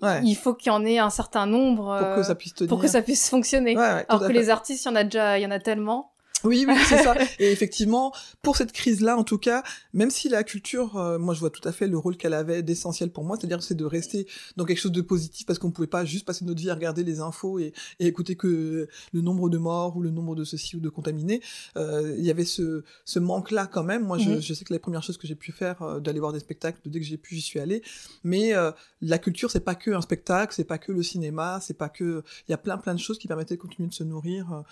[0.01, 0.21] Ouais.
[0.23, 2.69] il faut qu'il y en ait un certain nombre pour que euh, ça puisse tenir.
[2.69, 3.77] pour que ça puisse fonctionner.
[3.77, 6.12] Ouais, Alors que les artistes, il y en a déjà, il y en a tellement.
[6.43, 7.15] Oui, oui, c'est ça.
[7.39, 11.39] Et effectivement, pour cette crise-là, en tout cas, même si la culture, euh, moi, je
[11.39, 14.27] vois tout à fait le rôle qu'elle avait d'essentiel pour moi, c'est-à-dire c'est de rester
[14.57, 17.03] dans quelque chose de positif parce qu'on pouvait pas juste passer notre vie à regarder
[17.03, 20.75] les infos et, et écouter que le nombre de morts ou le nombre de ceci
[20.75, 21.41] ou de contaminés.
[21.77, 24.03] Euh, Il y avait ce, ce manque-là quand même.
[24.05, 24.41] Moi, je, Mhm.
[24.41, 26.79] je sais que la première chose que j'ai pu faire, euh, d'aller voir des spectacles,
[26.85, 27.81] dès que j'ai pu, j'y suis allée.
[28.23, 28.53] Mais
[29.01, 32.23] la culture, c'est pas que un spectacle, c'est pas que le cinéma, c'est pas que.
[32.47, 34.63] Il y a plein plein de choses qui permettaient de continuer de se nourrir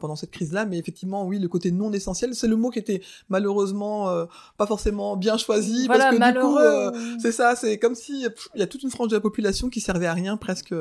[0.00, 0.64] pendant cette crise-là.
[0.66, 4.26] Mais effectivement, oui, le côté non essentiel, c'est le mot qui était malheureusement euh,
[4.58, 6.92] pas forcément bien choisi Voilà, parce que du coup, malheureux.
[6.94, 9.68] euh, c'est ça, c'est comme si il y a toute une frange de la population
[9.70, 10.74] qui servait à rien presque.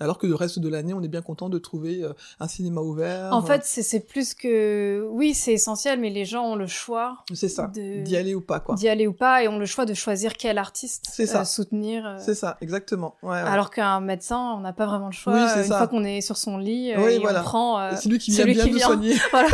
[0.00, 2.48] Euh, alors que le reste de l'année, on est bien content de trouver euh, un
[2.48, 3.32] cinéma ouvert.
[3.32, 7.18] En fait, c'est c'est plus que oui, c'est essentiel, mais les gens ont le choix
[7.30, 8.74] euh, c'est ça, de- d'y aller ou pas, quoi.
[8.76, 11.42] d'y aller ou pas et ont le choix de choisir quel artiste C'est ça.
[11.42, 12.06] euh, soutenir.
[12.06, 13.16] euh, C'est ça, exactement.
[13.22, 13.36] Ouais, ouais.
[13.38, 15.32] Alors qu'un médecin, on n'a pas vraiment le choix.
[15.34, 15.78] Oui, c'est euh, Une ça.
[15.78, 17.40] fois qu'on est sur son lit, euh, Oui, et voilà.
[17.40, 17.80] on prend.
[17.80, 18.86] euh, c'est lui qui vient bien qui nous vient.
[18.86, 19.14] soigner.
[19.30, 19.48] Voilà.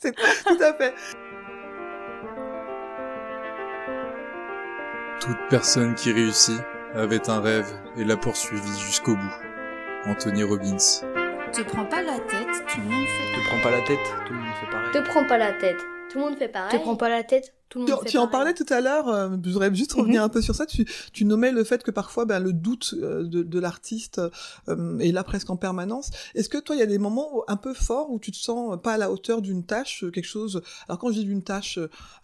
[0.00, 0.94] c'est tout à fait.
[5.20, 6.60] Toute personne qui réussit
[6.94, 9.51] avait un rêve et l'a poursuivi jusqu'au bout.
[10.06, 10.76] Anthony Robbins.
[11.52, 13.38] Te prends pas la tête, tout le monde fait.
[13.38, 14.90] Te prends pas la tête, tout le monde fait pareil.
[14.92, 15.78] Te prends pas la tête.
[16.10, 16.78] Tout le monde fait pareil.
[16.78, 17.54] Te prends pas la tête.
[17.72, 19.94] Tout le Tu, monde fait tu en parlais tout à l'heure, euh, je voudrais juste
[19.94, 20.66] revenir un peu sur ça.
[20.66, 24.20] Tu, tu nommais le fait que parfois ben, le doute euh, de, de l'artiste
[24.68, 26.10] euh, est là presque en permanence.
[26.34, 28.36] Est-ce que toi, il y a des moments où- un peu forts où tu te
[28.36, 30.60] sens pas à la hauteur d'une tâche, euh, quelque chose.
[30.86, 31.78] Alors quand je dis d'une tâche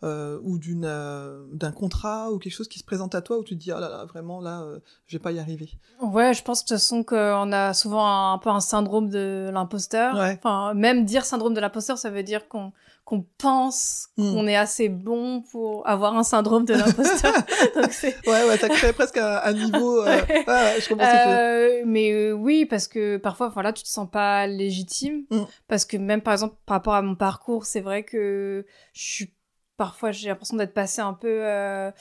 [0.05, 3.43] euh, ou d'une euh, d'un contrat ou quelque chose qui se présente à toi où
[3.45, 5.71] tu te dis ah là là vraiment là euh, je vais pas y arriver?
[6.03, 9.49] Ouais, je pense de toute façon qu'on a souvent un, un peu un syndrome de
[9.51, 10.15] l'imposteur.
[10.15, 10.39] Ouais.
[10.43, 12.73] Enfin, même dire syndrome de l'imposteur, ça veut dire qu'on
[13.05, 14.33] qu'on pense Mm.
[14.35, 17.33] qu'on est assez bon pour avoir un syndrome de l'imposteur.
[18.27, 20.01] Ouais ouais, ça crée presque un, un niveau.
[20.03, 20.27] euh, Ouais.
[20.29, 21.41] ouais, ouais, je comprends ce que tu veux dire.
[21.41, 25.25] Euh, mais euh, oui, parce que parfois, voilà, tu te sens pas légitime.
[25.31, 25.43] Mm.
[25.69, 29.35] Parce que même, par exemple, par rapport à mon parcours, c'est vrai que je suis
[29.77, 31.93] parfois j'ai l'impression d'être passée un peu euh,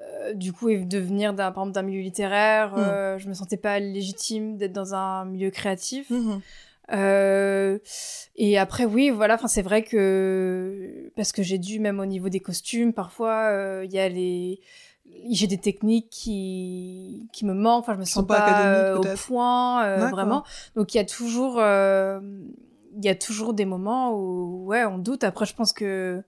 [0.00, 2.78] euh, du coup et de venir d'un par exemple d'un milieu littéraire Mm.
[2.78, 6.40] euh, je me sentais pas légitime d'être dans un milieu créatif Mhm.
[6.92, 7.78] Euh,
[8.36, 12.28] et après, oui, voilà, enfin, c'est vrai que, parce que j'ai dû, même au niveau
[12.28, 14.60] des costumes, parfois, euh, il y a les,
[15.30, 19.84] j'ai des techniques qui, qui me manquent, enfin, je me sens pas euh, au point,
[19.84, 20.44] euh, vraiment.
[20.74, 22.20] Donc, il y a toujours, euh,
[22.96, 25.24] il y a toujours des moments où, ouais, on doute.
[25.24, 26.22] Après, je pense que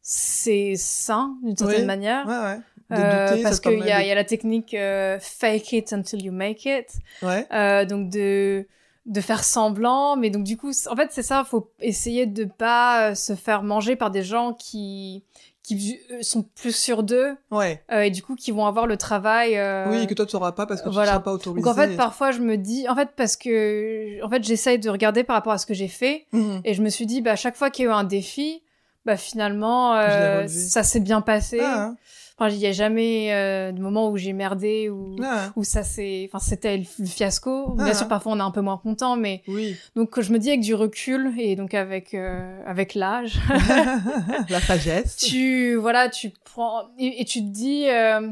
[0.00, 1.86] c'est sain, d'une certaine Oui.
[1.86, 2.26] manière.
[2.26, 2.60] Ouais ouais.
[2.90, 6.64] Euh, douter, parce qu'il y a, y la technique euh, fake it until you make
[6.64, 6.90] it.
[7.20, 7.46] Ouais.
[7.52, 8.66] Euh, donc de
[9.08, 13.10] de faire semblant mais donc du coup en fait c'est ça faut essayer de pas
[13.10, 15.24] euh, se faire manger par des gens qui
[15.64, 17.82] qui euh, sont plus sûrs d'eux Ouais.
[17.92, 20.52] euh, et du coup qui vont avoir le travail euh, Oui, que toi tu sauras
[20.52, 21.08] pas parce que voilà.
[21.10, 21.62] tu seras pas autorisé.
[21.62, 24.88] donc en fait parfois je me dis en fait parce que en fait j'essaye de
[24.90, 26.60] regarder par rapport à ce que j'ai fait Mhm.
[26.64, 28.62] et je me suis dit bah à chaque fois qu'il y a eu un défi
[29.06, 31.92] bah finalement euh, ça s'est bien passé Ah,
[32.38, 35.82] enfin il y a jamais euh, de moment où j'ai merdé ou ah, où ça
[35.82, 37.84] c'est enfin c'était le fiasco Ah.
[37.84, 39.76] bien sûr parfois on est un peu moins content mais oui.
[39.96, 43.38] donc je me dis avec du recul et donc avec euh, avec l'âge
[44.48, 45.16] La sagesse.
[45.16, 48.28] tu voilà tu prends et, et tu te dis euh,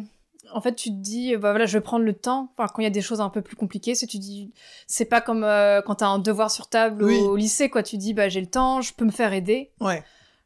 [0.54, 2.84] en fait tu te dis bah voilà je vais prendre le temps enfin quand il
[2.84, 4.52] y a des choses un peu plus compliquées c'est tu dis
[4.86, 7.18] c'est pas comme euh, quand t'as un devoir sur table Oui.
[7.18, 9.70] au, au lycée quoi tu dis bah j'ai le temps je peux me faire aider
[9.80, 10.02] Ouais.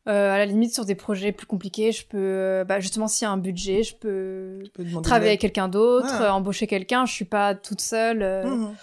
[0.09, 3.27] Euh, à la limite sur des projets plus compliqués je peux euh, bah justement s'il
[3.27, 4.63] y a un budget je peux
[5.03, 6.25] travailler avec quelqu'un d'autre Ouais.
[6.25, 8.75] euh, embaucher quelqu'un je suis pas toute seule euh, Mhm.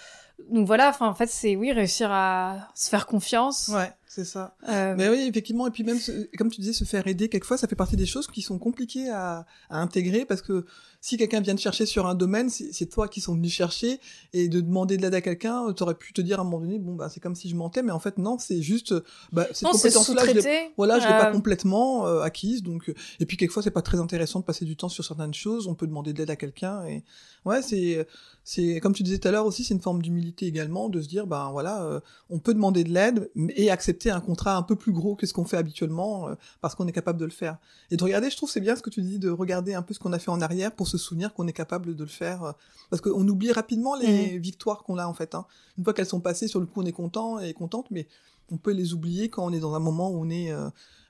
[0.52, 4.54] donc voilà en fait c'est oui réussir à se faire confiance Ouais, c'est ça.
[4.66, 5.98] Mais oui, effectivement, et puis même,
[6.38, 9.10] comme tu disais, se faire aider, quelquefois, ça fait partie des choses qui sont compliquées
[9.10, 10.64] à, à intégrer parce que
[11.00, 14.00] si quelqu'un vient te chercher sur un domaine, c'est toi qui sont venus chercher
[14.32, 16.60] et de demander de l'aide à quelqu'un, tu aurais pu te dire à un moment
[16.60, 18.94] donné, bon, bah, c'est comme si je mentais, mais en fait, non, c'est juste,
[19.32, 23.62] bah, cette compétence-là, je voilà, je l'ai pas complètement euh, acquise, donc et puis quelquefois
[23.62, 25.66] c'est pas très intéressant de passer du temps sur certaines choses.
[25.66, 27.04] On peut demander de l'aide à quelqu'un et
[27.44, 28.06] ouais, c'est
[28.44, 31.08] c'est comme tu disais tout à l'heure aussi, c'est une forme d'humilité également de se
[31.08, 34.74] dire ben voilà, euh, on peut demander de l'aide et accepter un contrat un peu
[34.74, 37.58] plus gros que ce qu'on fait habituellement euh, parce qu'on est capable de le faire.
[37.90, 39.94] Et de regarder, je trouve c'est bien ce que tu dis de regarder un peu
[39.94, 42.42] ce qu'on a fait en arrière pour se souvenir qu'on est capable de le faire
[42.42, 42.52] euh,
[42.90, 45.34] parce qu'on oublie rapidement les victoires qu'on a en fait.
[45.34, 45.46] Hein.
[45.76, 48.06] Une fois qu'elles sont passées, sur le coup on est content et contente, mais
[48.50, 50.52] on peut les oublier quand on est dans un moment où on est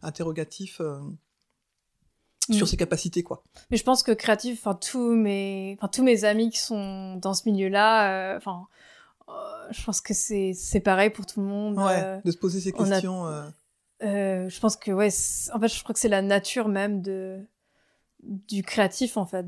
[0.02, 0.80] interrogatif
[2.50, 2.68] sur mm.
[2.68, 3.42] ses capacités quoi.
[3.70, 7.34] Mais je pense que créatif, enfin tous mes, enfin tous mes amis qui sont dans
[7.34, 8.66] ce milieu-là, enfin,
[9.70, 11.78] je pense que c'est c'est pareil pour tout le monde.
[11.78, 13.24] Ouais, de se poser ces questions.
[14.00, 15.10] je pense que ouais,
[15.54, 17.46] en fait, je crois que c'est la nature même de
[18.22, 19.44] du créatif en fait.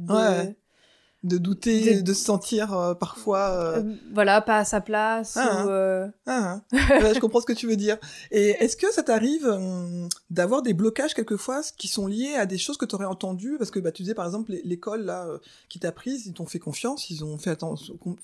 [1.22, 3.94] De douter, de, se sentir euh, parfois euh, euh...
[4.14, 6.08] voilà pas à sa place ah, ou, euh...
[6.26, 6.78] ah, hein.
[7.14, 7.98] je comprends ce que tu veux dire.
[8.30, 12.56] Et est-ce que ça t'arrive hum, d'avoir des blocages quelquefois qui sont liés à des
[12.56, 13.56] choses que tu aurais entendues?
[13.58, 15.26] Parce que bah tu disais par exemple l'école là
[15.68, 17.58] qui t'a prise ils t'ont fait confiance ils ont fait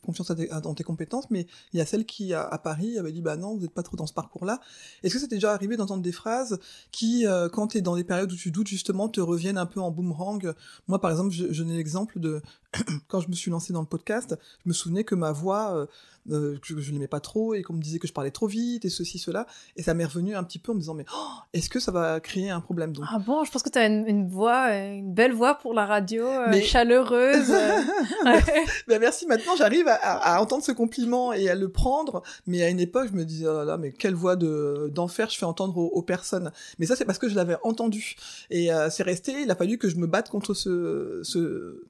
[0.02, 0.30] confiance
[0.62, 3.54] dans tes compétences mais il y a celle qui à, Paris avait dit bah non
[3.54, 4.60] vous n'êtes pas trop dans ce parcours là
[5.02, 6.58] est-ce que c'était déjà arrivé d'entendre des phrases
[6.92, 9.80] qui quand tu es dans des périodes où tu doutes justement te reviennent un peu
[9.80, 10.54] en boomerang?
[10.88, 12.40] Moi par exemple je, je n'ai l'exemple de
[13.08, 15.86] quand je me suis lancé dans le podcast, je me souvenais que ma voix, euh,
[16.30, 18.84] euh, que je n'aimais pas trop et qu'on me disait que je parlais trop vite
[18.84, 19.46] et ceci, cela.
[19.76, 21.92] Et ça m'est revenu un petit peu en me disant, mais oh, est-ce que ça
[21.92, 23.04] va créer un problème donc?
[23.08, 26.26] Ah bon, je pense que tu as une, voix, une belle voix pour la radio,
[26.26, 27.48] euh, chaleureuse.
[28.88, 32.22] ben merci, maintenant j'arrive à, entendre ce compliment et à le prendre.
[32.46, 35.38] Mais à une époque, je me disais, oh là mais quelle voix de, d'enfer je
[35.38, 36.52] fais entendre aux, personnes.
[36.78, 38.16] Mais ça, c'est parce que je l'avais entendu.
[38.50, 41.84] Et c'est resté, il a fallu que je me batte contre ce, ce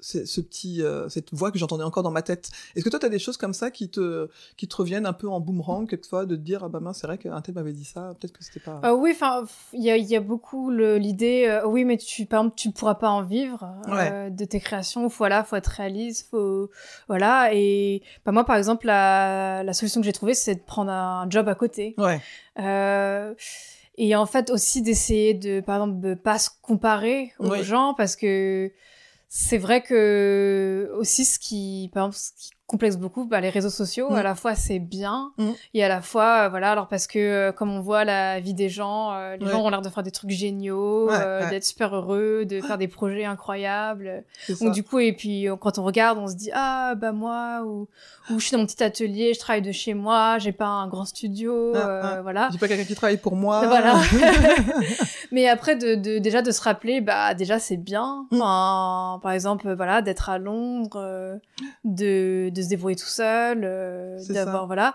[0.00, 2.50] ce petit, euh, cette voix que j'entendais encore dans ma tête.
[2.74, 5.12] Est-ce que toi, tu as des choses comme ça qui te, qui te reviennent un
[5.12, 7.72] peu en boomerang, quelquefois, de te dire, ah bah mince, c'est vrai qu'un tel m'avait
[7.72, 8.80] dit ça, peut-être que c'était pas.
[8.84, 12.40] Euh, oui, enfin, il y a, y a, beaucoup l'idée, euh, oui, mais tu, par
[12.40, 13.66] exemple, tu ne pourras pas en vivre
[14.30, 16.70] de tes créations, voilà, faut être réaliste, faut,
[17.08, 17.50] voilà.
[17.54, 21.28] Et bah, moi, par exemple, la, la solution que j'ai trouvée, c'est de prendre un
[21.30, 21.94] job à côté.
[21.96, 22.20] Ouais.
[23.98, 28.14] et en fait, aussi d'essayer de, par exemple, de pas se comparer aux gens, parce
[28.14, 28.70] que
[29.28, 33.70] c'est vrai que aussi ce qui, par exemple, ce qui complexe beaucoup bah, les réseaux
[33.70, 34.24] sociaux à mm.
[34.24, 35.50] la fois c'est bien mm.
[35.74, 38.54] et à la fois euh, voilà alors parce que euh, comme on voit la vie
[38.54, 41.08] des gens euh, les gens ont l'air de faire des trucs géniaux
[41.50, 44.24] d'être super heureux de faire des projets incroyables.
[44.60, 47.88] Donc du coup et puis quand on regarde on se dit ah bah moi ou
[48.30, 50.88] ou je suis dans mon petit atelier je travaille de chez moi j'ai pas un
[50.88, 51.72] grand studio
[52.22, 52.48] voilà.
[52.50, 53.64] J'ai pas quelqu'un qui travaille pour moi.
[53.76, 54.00] Voilà.
[55.32, 58.26] Mais après de, de, déjà de se rappeler bah déjà c'est bien.
[58.30, 58.38] Mm.
[59.22, 61.38] par exemple voilà d'être à Londres
[61.84, 64.94] de de se débrouiller tout seul, euh, d'avoir voilà.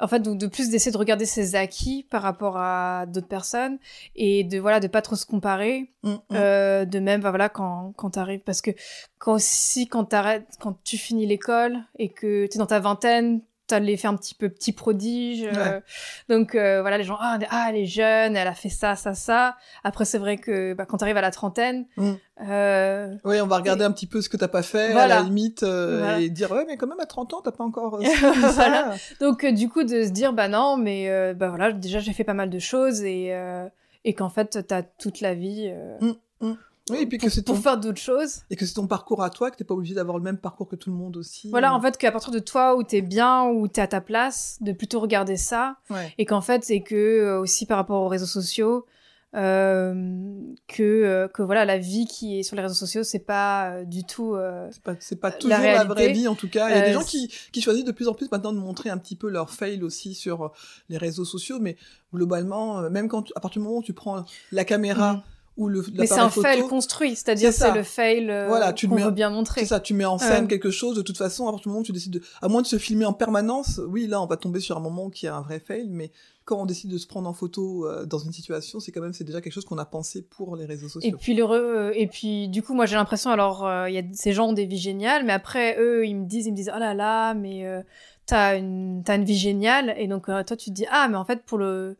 [0.00, 3.78] En fait, donc de plus d'essayer de regarder ses acquis par rapport à d'autres personnes
[4.16, 5.90] et de voilà de pas trop se comparer.
[6.02, 6.18] Mm, mm.
[6.32, 8.70] Euh, de même, bah, voilà quand quand t'arrives parce que
[9.18, 13.40] quand aussi quand t'arrêtes quand tu finis l'école et que t'es dans ta vingtaine
[13.72, 15.44] ça les fait un petit peu petit prodige.
[15.44, 15.80] Euh,
[16.28, 19.14] donc euh, voilà, les gens, ah, ah, elle est jeune, elle a fait ça, ça,
[19.14, 19.56] ça.
[19.82, 21.86] Après, c'est vrai que bah, quand tu arrives à la trentaine...
[21.96, 22.12] Mm.
[22.48, 25.22] Euh, oui, on va regarder un petit peu ce que t'as pas fait, à la
[25.22, 25.64] limite,
[26.18, 28.00] et dire, ouais, mais quand même, à 30 ans, t'as pas encore...
[28.54, 28.94] voilà.
[29.20, 32.34] Donc, du coup, de se dire, bah non, mais bah voilà, déjà, j'ai fait pas
[32.34, 33.32] mal de choses, et,
[34.04, 35.72] et qu'en fait, t'as toute la vie...
[36.00, 36.14] Mm, mm.
[36.90, 38.42] Oui, et puis que c'est pour faire d'autres choses.
[38.50, 40.68] Et que c'est ton parcours à toi, que t'es pas obligé d'avoir le même parcours
[40.68, 41.50] que tout le monde aussi.
[41.50, 44.58] Voilà, en fait, qu'à partir de toi où t'es bien, où t'es à ta place,
[44.60, 45.76] de plutôt regarder ça.
[46.18, 48.86] Et qu'en fait, c'est que euh, aussi par rapport aux réseaux sociaux,
[49.34, 49.94] euh,
[50.68, 53.84] que euh, que voilà la vie qui est sur les réseaux sociaux c'est pas euh,
[53.86, 54.36] du tout
[54.70, 56.92] c'est pas c'est pas toujours la, vraie vie en tout cas il y a des
[56.92, 59.48] gens qui qui choisissent de plus en plus maintenant de montrer un petit peu leur
[59.48, 60.52] fail aussi sur
[60.90, 61.78] les réseaux sociaux mais
[62.12, 65.24] globalement même quand à partir du moment où tu prends la caméra
[65.58, 69.10] le mais c'est un fail construit c'est-à-dire c'est le fail euh, voilà, tu qu'on veut
[69.10, 69.60] bien montrer.
[69.60, 71.80] C'est ça tu mets en scène quelque chose de toute façon à partir du moment
[71.80, 74.36] où tu décides de à moins de se filmer en permanence oui là on va
[74.36, 76.10] tomber sur un moment qui a un vrai fail mais
[76.44, 79.12] quand on décide de se prendre en photo euh, dans une situation c'est quand même
[79.12, 81.08] c'est déjà quelque chose qu'on a pensé pour les réseaux sociaux.
[81.08, 84.02] et puis le euh, et puis du coup moi j'ai l'impression alors il y a
[84.12, 86.72] ces gens ont des vies géniales mais après eux ils me disent ils me disent
[86.74, 87.64] oh là là mais
[88.26, 91.24] t'as une t'as une vie géniale et donc toi tu te dis ah mais en
[91.24, 91.96] fait pour le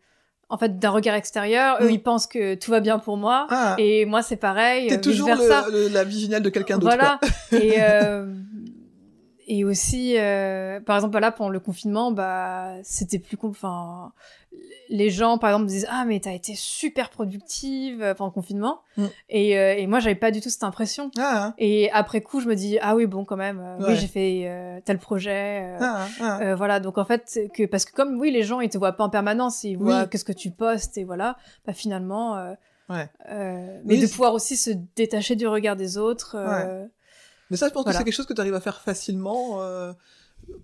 [0.53, 1.93] en fait d'un regard extérieur eux mm.
[1.93, 3.75] ils pensent que tout va bien pour moi ah.
[3.79, 5.31] et moi c'est pareil t'es toujours
[5.91, 7.19] la vie géniale de quelqu'un d'autre voilà
[7.51, 8.27] et euh,
[9.47, 14.13] et aussi euh, par exemple là pendant le confinement bah c'était plus enfin
[14.89, 18.81] les gens par exemple disent ah mais t'as été super productive euh, pendant le confinement
[18.97, 19.07] mm.
[19.31, 21.55] et, euh, et moi j'avais pas du tout cette impression ah, hein.
[21.59, 24.83] et après coup je me dis ah oui bon quand même euh, oui j'ai fait
[24.85, 26.55] tel projet ah, ah.
[26.55, 29.05] voilà donc en fait que parce que comme oui les gens ils te voient pas
[29.05, 32.55] en permanence ils voient qu'est-ce que tu postes et voilà bah finalement
[32.91, 33.09] ouais.
[33.85, 36.37] mais de pouvoir aussi se détacher du regard des autres
[37.53, 39.61] mais ça je pense que c'est quelque chose que tu arrives à faire facilement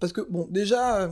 [0.00, 1.08] parce que bon déjà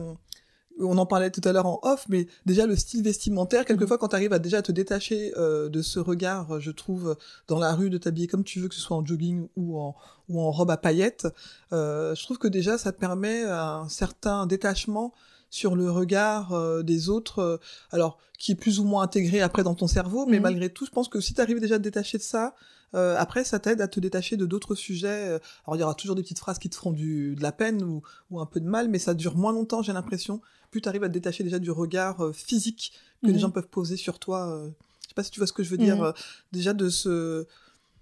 [0.78, 4.08] on en parlait tout à l'heure en off, mais déjà le style vestimentaire, quelquefois quand
[4.08, 7.16] tu arrives à déjà te détacher euh, de ce regard, je trouve,
[7.48, 9.94] dans la rue, de t'habiller comme tu veux, que ce soit en jogging ou en,
[10.28, 11.28] ou en robe à paillettes,
[11.72, 15.14] euh, je trouve que déjà ça te permet un certain détachement
[15.48, 17.56] sur le regard euh, des autres, euh,
[17.90, 20.42] alors qui est plus ou moins intégré après dans ton cerveau, mais Mhm.
[20.42, 22.54] malgré tout, je pense que si tu arrives déjà à te détacher de ça,
[22.94, 25.28] euh, après ça t'aide à te détacher de d'autres sujets.
[25.28, 27.52] euh, Alors il y aura toujours des petites phrases qui te feront du, de la
[27.52, 30.40] peine ou, ou un peu de mal, mais ça dure moins longtemps, j'ai l'impression.
[30.70, 33.38] Plus tu arrives à te détacher déjà du regard euh, physique que les Mhm.
[33.40, 34.48] gens peuvent poser sur toi.
[34.50, 34.70] euh.
[35.02, 36.02] Je sais pas si tu vois ce que je veux dire.
[36.02, 36.12] Euh,
[36.52, 37.46] déjà de ce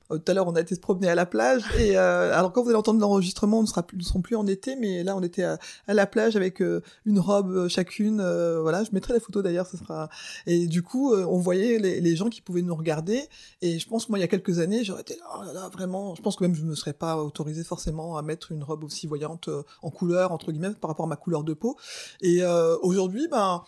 [0.08, 1.64] tout à l'heure, on a été se promener à la plage.
[1.78, 5.02] Et euh, alors, quand vous allez entendre l'enregistrement, on ne serons plus en été, mais
[5.02, 8.20] là, on était à, la plage avec euh, une robe euh, chacune.
[8.20, 9.66] euh, voilà, je mettrai la photo d'ailleurs.
[9.66, 10.08] Ce sera.
[10.46, 13.22] Et du coup, euh, on voyait les, gens qui pouvaient nous regarder.
[13.62, 16.14] Et je pense moi, il y a quelques années, j'aurais été là, oh là vraiment.
[16.14, 19.06] Je pense que même je me serais pas autorisé forcément à mettre une robe aussi
[19.06, 21.76] voyante euh, en couleur entre guillemets par rapport à ma couleur de peau.
[22.20, 23.64] Et euh, aujourd'hui, ben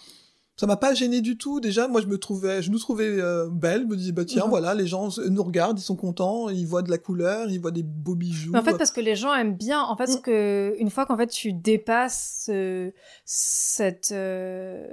[0.57, 1.61] ça m'a pas gêné du tout.
[1.61, 3.83] Déjà, moi, je me trouvais, je nous trouvais euh, belles.
[3.83, 4.51] Je me disais, bah tiens, Mhm.
[4.51, 7.71] voilà, les gens nous regardent, ils sont contents, ils voient de la couleur, ils voient
[7.73, 8.53] des beaux bijoux.
[8.53, 10.21] Mais en fait, parce que les gens aiment bien, en fait, Mm.
[10.23, 12.93] que, une fois qu'en fait tu dépasses ce,
[13.25, 14.87] cette, euh,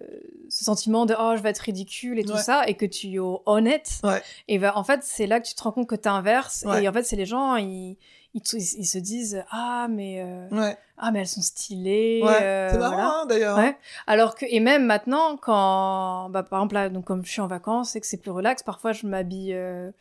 [0.50, 2.40] ce sentiment de oh je vais être ridicule et tout Ouais.
[2.42, 4.22] ça, et que tu es honnête, Ouais.
[4.48, 6.84] et ben en fait c'est là que tu te rends compte que t'inverses, Ouais.
[6.84, 7.98] et en fait c'est les gens ils,
[8.34, 12.40] ils, ils se disent ah mais euh, Ouais, ah mais elles sont stylées, ouais.
[12.42, 13.10] euh, c'est marrant, voilà.
[13.22, 13.58] hein, d'ailleurs.
[13.58, 13.78] Ouais.
[14.08, 17.48] Alors que, et même maintenant, quand, bah, par exemple, là, donc, comme je suis en
[17.48, 19.92] vacances et que c'est plus relax, parfois je m'habille euh,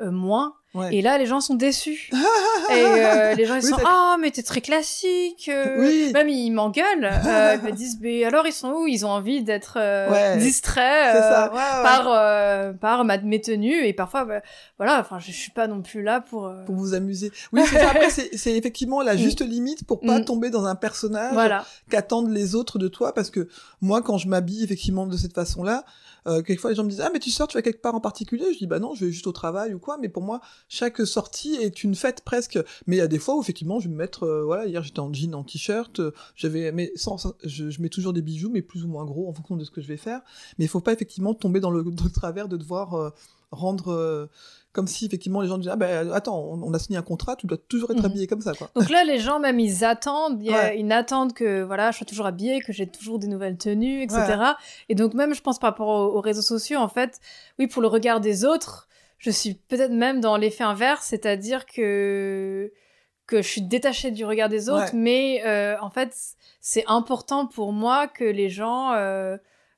[0.00, 0.54] euh, moins.
[0.74, 0.94] Ouais.
[0.96, 2.08] Et là, les gens sont déçus.
[2.70, 5.50] et euh, les gens, ils Oui, sont, ah, mais t'es très classique.
[5.52, 5.76] euh.
[5.78, 6.10] Oui.
[6.14, 7.10] Même ils m'engueulent.
[7.26, 8.86] euh, ils me disent, mais alors, ils sont où?
[8.86, 10.38] Ils ont envie d'être euh, Ouais.
[10.38, 11.12] distraits.
[11.14, 11.52] Ça.
[11.52, 11.58] Ouais.
[11.82, 13.84] Par, euh, par ma, mes tenues.
[13.86, 14.40] Et parfois, bah,
[14.78, 16.46] voilà, enfin, je, je suis pas non plus là pour.
[16.46, 17.30] euh, Pour vous amuser.
[17.52, 17.90] Oui, ça.
[17.90, 20.24] Après, c'est effectivement la juste limite pour pas Mm.
[20.24, 21.66] tomber dans un personnage Voilà.
[21.90, 23.12] qu'attendent les autres de toi.
[23.12, 23.46] Parce que
[23.82, 25.84] moi, quand je m'habille effectivement de cette façon-là,
[26.26, 28.00] euh, quelquefois les gens me disent ah mais tu sors, tu vas quelque part en
[28.00, 28.52] particulier?
[28.52, 29.98] Je dis bah non, je vais juste au travail ou quoi.
[29.98, 32.58] Mais pour moi, chaque sortie est une fête presque.
[32.86, 34.82] Mais il y a des fois où effectivement je vais me mettre euh, voilà hier
[34.82, 36.00] j'étais en jean, en t-shirt.
[36.00, 39.32] euh, J'avais mais sans, je, mets toujours des bijoux mais plus ou moins gros en
[39.32, 40.20] fonction de ce que je vais faire.
[40.58, 43.12] Mais il faut pas effectivement tomber dans le, dans le travers de devoir
[43.52, 44.26] rendre euh,
[44.72, 47.36] comme si effectivement les gens disaient ah ben attends on, on a signé un contrat,
[47.36, 48.06] tu dois toujours être Mhm.
[48.06, 48.70] habillé comme ça quoi.
[48.74, 51.32] Donc là, les gens, même, ils attendent, il y a- Ouais.
[51.34, 54.22] que, voilà, je sois toujours habillée, que j'ai toujours des nouvelles tenues, etc.
[54.38, 54.46] Ouais.
[54.88, 57.20] Et donc, même, je pense par rapport aux, aux réseaux sociaux, en fait,
[57.58, 58.88] oui, pour le regard des autres,
[59.18, 62.72] je suis peut-être même dans l'effet inverse, c'est-à-dire que,
[63.26, 64.98] que je suis détachée du regard des autres, Ouais.
[64.98, 66.14] mais, euh, en fait,
[66.60, 69.36] c'est important pour moi que les gens, euh,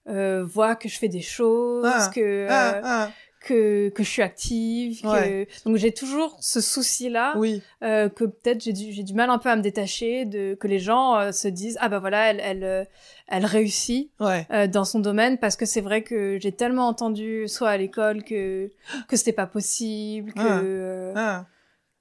[0.08, 2.10] euh, voient que je fais des choses, Ah.
[2.14, 3.10] que, Ah, ah,
[3.44, 5.46] que, que je suis active, que...
[5.64, 9.38] Donc j'ai toujours ce souci-là oui, euh, que peut-être j'ai du, j'ai du mal un
[9.38, 12.40] peu à me détacher de que les gens euh, se disent ah bah voilà elle
[12.42, 12.84] elle euh,
[13.28, 14.46] elle réussit ouais.
[14.50, 18.24] euh, dans son domaine parce que c'est vrai que j'ai tellement entendu soit à l'école
[18.24, 18.70] que
[19.08, 20.60] que c'était pas possible que, Ah.
[20.64, 21.46] euh, Ah.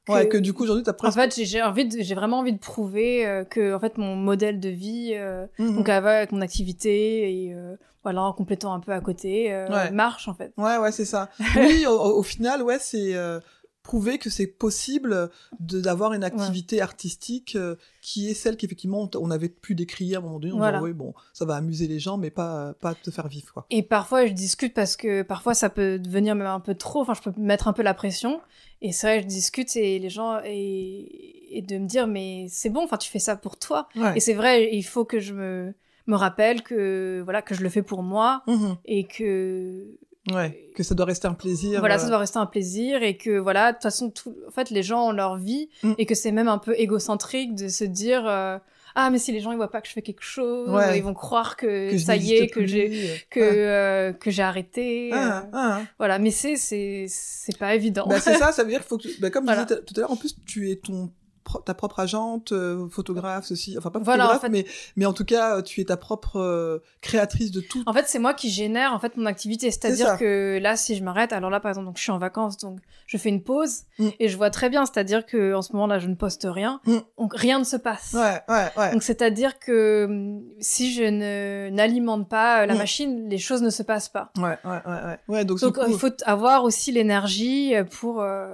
[0.08, 1.18] que- Ouais, que du coup aujourd'hui t'as en presque.
[1.18, 4.70] fait j'ai- envie de- j'ai vraiment envie de prouver que en fait mon modèle de
[4.70, 5.76] vie euh, Mhm.
[5.78, 9.92] donc avec mon activité et euh, voilà en complétant un peu à côté euh, Ouais.
[9.92, 11.30] marche en fait Ouais, ouais, c'est ça.
[11.56, 13.39] Oui, au, au final, ouais, c'est euh,
[13.84, 19.50] prouver que c'est possible d'avoir une activité artistique euh, qui est celle qu'effectivement on, avait
[19.50, 20.54] pu décrire à un moment donné.
[20.54, 20.78] On Voilà.
[20.78, 23.66] disait, oui, bon, ça va amuser les gens, mais pas pas te faire vivre, quoi.
[23.70, 27.02] Et parfois, je discute parce que parfois, ça peut devenir même un peu trop.
[27.02, 28.39] Enfin, je peux mettre un peu la pression.
[28.82, 32.70] Et c'est vrai, je discute et les gens et, et de me dire, mais c'est
[32.70, 32.84] bon.
[32.84, 33.88] Enfin, tu fais ça pour toi.
[33.96, 34.13] Ouais.
[34.16, 35.74] Et c'est vrai, il faut que je me
[36.08, 38.76] me rappelle que voilà que je le fais pour moi Mhm.
[38.86, 39.86] et que
[40.34, 40.70] Ouais.
[40.74, 41.80] Que ça doit rester un plaisir.
[41.82, 44.52] voilà, euh, ça doit rester un plaisir et que voilà, de toute façon, tout, en
[44.52, 45.94] fait, les gens ont leur vie Mm.
[45.98, 48.26] et que c'est même un peu égocentrique de se dire.
[48.26, 48.58] euh,
[48.96, 50.98] ah mais si les gens ils voient pas que je fais quelque chose, Ouais.
[50.98, 55.10] ils vont croire que, ça y est, que j'ai euh, que euh, que j'ai arrêté.
[55.12, 55.82] Ah, euh, ah, ah.
[55.98, 58.06] voilà, mais c'est c'est c'est pas évident.
[58.08, 59.63] Bah, c'est ça, ça veut dire qu'il faut que, tu- bah, comme Voilà.
[59.63, 61.10] je disais tout à l'heure, en plus, tu es ton
[61.54, 65.06] pro- ta propre agente, euh, photographe, ceci, enfin pas Voilà, photographe, en fait- mais, mais
[65.06, 67.84] en tout cas, tu es ta propre euh, créatrice de tout.
[67.86, 71.04] En fait, c'est moi qui génère en fait mon activité, c'est-à-dire que là, si je
[71.04, 73.82] m'arrête, alors là, par exemple, donc je suis en vacances, donc je fais une pause
[74.00, 74.08] Mm.
[74.20, 76.82] et je vois très bien, c'est-à-dire que en ce moment là, je ne poste rien,
[76.86, 76.98] Mm.
[77.20, 78.13] donc rien ne se passe.
[78.13, 78.92] Ouais, ouais, ouais.
[78.94, 82.78] Donc c'est-à-dire que hum, si je ne n'alimente pas euh, la Mm.
[82.78, 84.32] machine, les choses ne se passent pas.
[84.38, 85.46] Ouais, ouais, ouais, ouais.
[85.46, 88.48] Donc, Donc du coup, euh, il faut avoir aussi l'énergie euh, pour euh,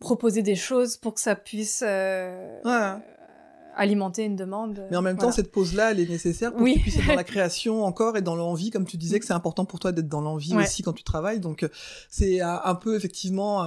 [0.00, 2.25] proposer des choses pour que ça puisse euh,
[2.64, 2.70] Ouais.
[2.72, 2.96] euh,
[3.78, 4.86] alimenter une demande.
[4.90, 6.72] Mais en même temps, cette pause-là, elle est nécessaire pour Oui.
[6.72, 9.26] que tu puisses être dans la création encore et dans l'envie, comme tu disais que
[9.26, 10.62] c'est important pour toi d'être dans l'envie Ouais.
[10.62, 11.40] aussi quand tu travailles.
[11.40, 11.68] Donc, euh,
[12.08, 13.66] c'est euh, un peu effectivement,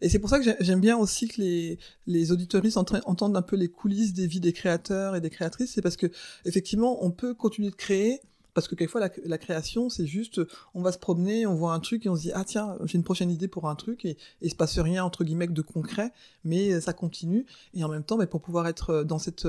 [0.00, 3.42] et c'est pour ça que j'ai- j'aime bien aussi que les les auditoristes entendent un
[3.42, 5.72] peu les coulisses des vies des créateurs et des créatrices.
[5.74, 6.06] C'est parce que
[6.44, 8.20] effectivement, on peut continuer de créer
[8.58, 10.40] parce que quelquefois la, création c'est juste
[10.74, 12.96] on va se promener on voit un truc et on se dit ah tiens j'ai
[12.98, 16.12] une prochaine idée pour un truc et, il se passe rien entre guillemets de concret
[16.42, 17.46] mais ça continue.
[17.74, 19.46] Et en même temps mais pour pouvoir être dans cette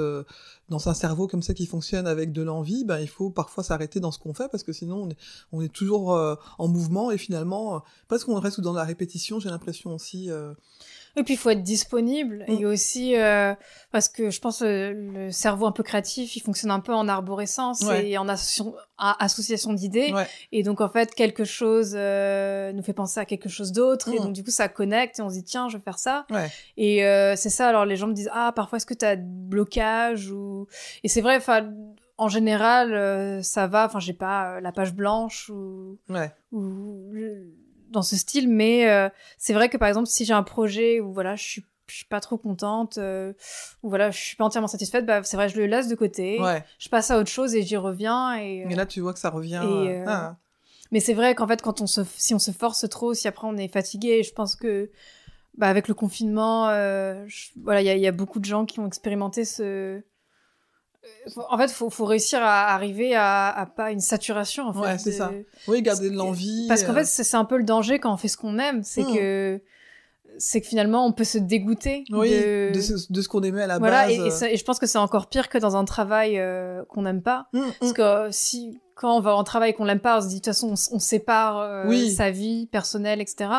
[0.70, 3.99] dans un cerveau comme ça qui fonctionne avec de l'envie ben il faut parfois s'arrêter
[3.99, 5.10] dans ce qu'on fait parce que sinon
[5.51, 6.12] on est, toujours
[6.60, 10.30] en mouvement et finalement presque on reste dans la répétition j'ai l'impression aussi
[11.16, 12.66] et puis il faut être disponible et mm.
[12.66, 13.53] aussi euh,
[13.91, 17.07] parce que je pense euh, le cerveau un peu créatif, il fonctionne un peu en
[17.07, 20.14] arborescence et en association, association d'idées.
[20.51, 24.20] Et donc en fait quelque chose euh, nous fait penser à quelque chose d'autre et
[24.20, 24.24] mm.
[24.24, 26.26] donc du coup ça connecte et on se dit tiens je vais faire ça.
[26.78, 26.99] Et
[27.36, 27.68] c'est ça.
[27.68, 30.68] Alors les gens me disent ah parfois est-ce que tu as blocage ou
[31.03, 31.38] et c'est vrai.
[31.38, 31.70] Enfin
[32.18, 33.86] en général, ça va.
[33.86, 35.97] Enfin, j'ai pas la page blanche ou,
[36.51, 37.14] ou
[37.89, 41.11] dans ce style, mais euh, c'est vrai que par exemple, si j'ai un projet où
[41.11, 43.33] voilà, je suis je suis pas trop contente euh,
[43.81, 46.39] ou voilà je suis pas entièrement satisfaite bah c'est vrai je le laisse de côté
[46.39, 46.63] ouais.
[46.77, 49.31] je passe à autre chose et j'y reviens et mais là tu vois que ça
[49.31, 50.35] revient euh, ah.
[50.91, 53.47] mais c'est vrai qu'en fait quand on se si on se force trop si après
[53.47, 54.91] on est fatigué je pense que
[55.57, 56.65] bah avec le confinement
[57.63, 60.03] voilà il y a, y a, beaucoup de gens qui ont expérimenté ce
[61.50, 64.68] en fait, faut, faut réussir à arriver à, à pas une saturation.
[64.68, 65.32] En fait, ouais, c'est ça.
[65.68, 66.66] Oui, garder de l'envie.
[66.68, 69.04] Parce qu'en fait, c'est un peu le danger quand on fait ce qu'on aime, c'est
[69.04, 69.16] hmm.
[69.16, 69.62] que
[70.39, 72.72] c'est que finalement on peut se dégoûter oui, de...
[72.74, 74.43] De, ce, de ce qu'on aimait à la voilà, base.
[74.43, 77.02] Et, et, et, je pense que c'est encore pire que dans un travail euh, qu'on
[77.02, 77.47] n'aime pas.
[77.52, 77.95] Hmm, Parce hmm.
[77.95, 80.45] que si quand on va en travail qu'on l'aime pas, on se dit de toute
[80.47, 83.50] façon on, on sépare euh, sa vie personnelle, etc.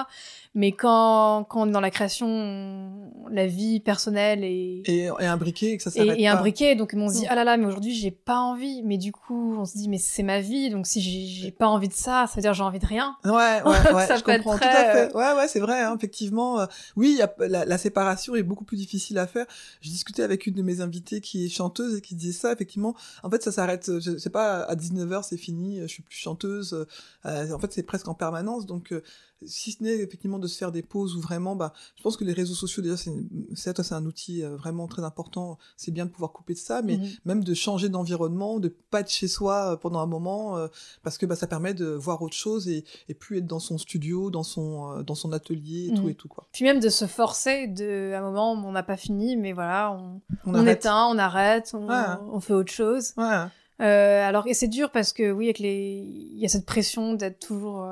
[0.54, 4.82] Mais quand, quand on est dans la création, la vie personnelle est...
[4.86, 7.44] Et, et imbriquée, que ça s'arrête Et, et imbriquée, donc on se dit, ah là
[7.44, 8.82] là, mais aujourd'hui j'ai pas envie.
[8.82, 11.86] Mais du coup, on se dit, mais c'est ma vie, donc si j'ai pas envie
[11.86, 13.16] de ça, ça veut dire j'ai envie de rien.
[13.24, 13.62] Ouais, ouais,
[13.94, 15.14] ouais, ça je comprends tout à fait.
[15.14, 16.60] Ouais, ouais, c'est vrai, hein, effectivement.
[16.60, 19.46] Euh, oui, y a, la, la, séparation est beaucoup plus difficile à faire.
[19.80, 22.96] Je discutais avec une de mes invitées qui est chanteuse et qui disait ça, effectivement.
[23.22, 26.86] En fait, ça s'arrête, je sais pas, à 19h c'est fini, je suis plus chanteuse.
[27.24, 28.92] Euh, en fait, c'est presque en permanence, donc...
[28.92, 29.02] Euh,
[29.46, 32.24] si ce n'est effectivement de se faire des pauses ou vraiment, bah, je pense que
[32.24, 33.12] les réseaux sociaux, déjà, c'est,
[33.54, 35.58] c'est un outil euh, vraiment très important.
[35.76, 37.08] C'est bien de pouvoir couper de ça, mais mhm.
[37.24, 40.68] même de changer d'environnement, de pas être chez soi euh, pendant un moment, euh,
[41.02, 43.78] parce que bah, ça permet de voir autre chose et, et plus être dans son
[43.78, 46.10] studio, dans son, dans son atelier et tout mhm.
[46.10, 46.46] et tout, quoi.
[46.52, 49.92] Puis même de se forcer de, à un moment, on n'a pas fini, mais voilà,
[49.92, 51.88] on, on, éteint, on arrête, on,
[52.32, 53.14] on, fait autre chose.
[53.16, 53.84] Ouais.
[53.86, 57.38] alors, et c'est dur parce que oui, avec les, il y a cette pression d'être
[57.38, 57.86] toujours,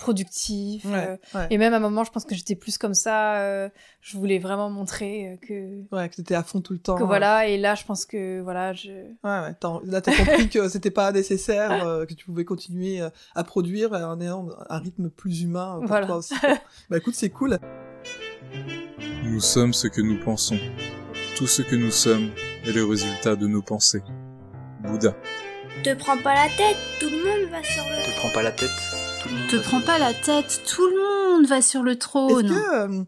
[0.00, 0.84] productif.
[0.86, 1.16] Euh,
[1.50, 3.36] et même à un moment, je pense que j'étais plus comme ça.
[3.36, 3.68] Euh,
[4.00, 5.94] je voulais vraiment montrer euh, que.
[5.94, 6.96] Ouais, que t'étais à fond tout le temps.
[6.96, 7.46] Que voilà.
[7.46, 8.90] Et là, je pense que voilà, je.
[8.90, 9.54] Ouais, ouais.
[9.84, 13.00] Là, t'as compris que c'était pas nécessaire, que tu pouvais continuer
[13.34, 16.06] à produire en ayant un rythme plus humain pour voilà.
[16.06, 16.34] toi aussi.
[16.90, 17.58] bah écoute, c'est cool.
[19.24, 20.58] Nous sommes ce que nous pensons.
[21.36, 22.30] Tout ce que nous sommes
[22.64, 24.02] est le résultat de nos pensées.
[24.80, 25.14] Bouddha.
[25.84, 28.04] Te prends pas la tête, tout le monde va sur le.
[28.04, 28.99] Te prends pas la tête.
[29.22, 32.46] Te prends pas la tête, tout le monde va sur le trône.
[32.46, 33.04] Est-ce que euh,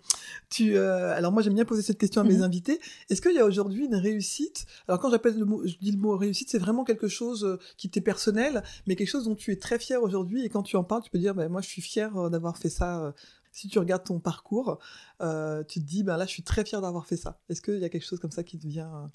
[0.51, 2.43] tu, euh, alors moi j'aime bien poser cette question à mes mhm.
[2.43, 2.81] invités.
[3.09, 4.67] Est-ce qu'il y a aujourd'hui une réussite?
[4.89, 7.59] Alors quand j'appelle le mot, je dis le mot réussite, c'est vraiment quelque chose euh,
[7.79, 10.45] qui t'est personnel, mais quelque chose dont tu es très fier aujourd'hui.
[10.45, 12.71] Et quand tu en parles, tu peux dire, ben moi je suis fier d'avoir fait
[12.71, 13.15] ça.
[13.51, 14.79] Si tu regardes ton parcours,
[15.21, 17.41] tu te dis, ben là je suis très fier d'avoir fait ça.
[17.49, 19.11] Est-ce qu'il y a quelque chose comme ça qui te vient,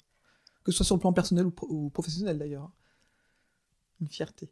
[0.64, 2.72] que ce soit sur le plan personnel ou, ou professionnel d'ailleurs, hein?
[4.00, 4.50] une fierté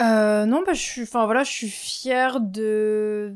[0.00, 3.34] euh, non, bah, je suis, enfin voilà, je suis fière de,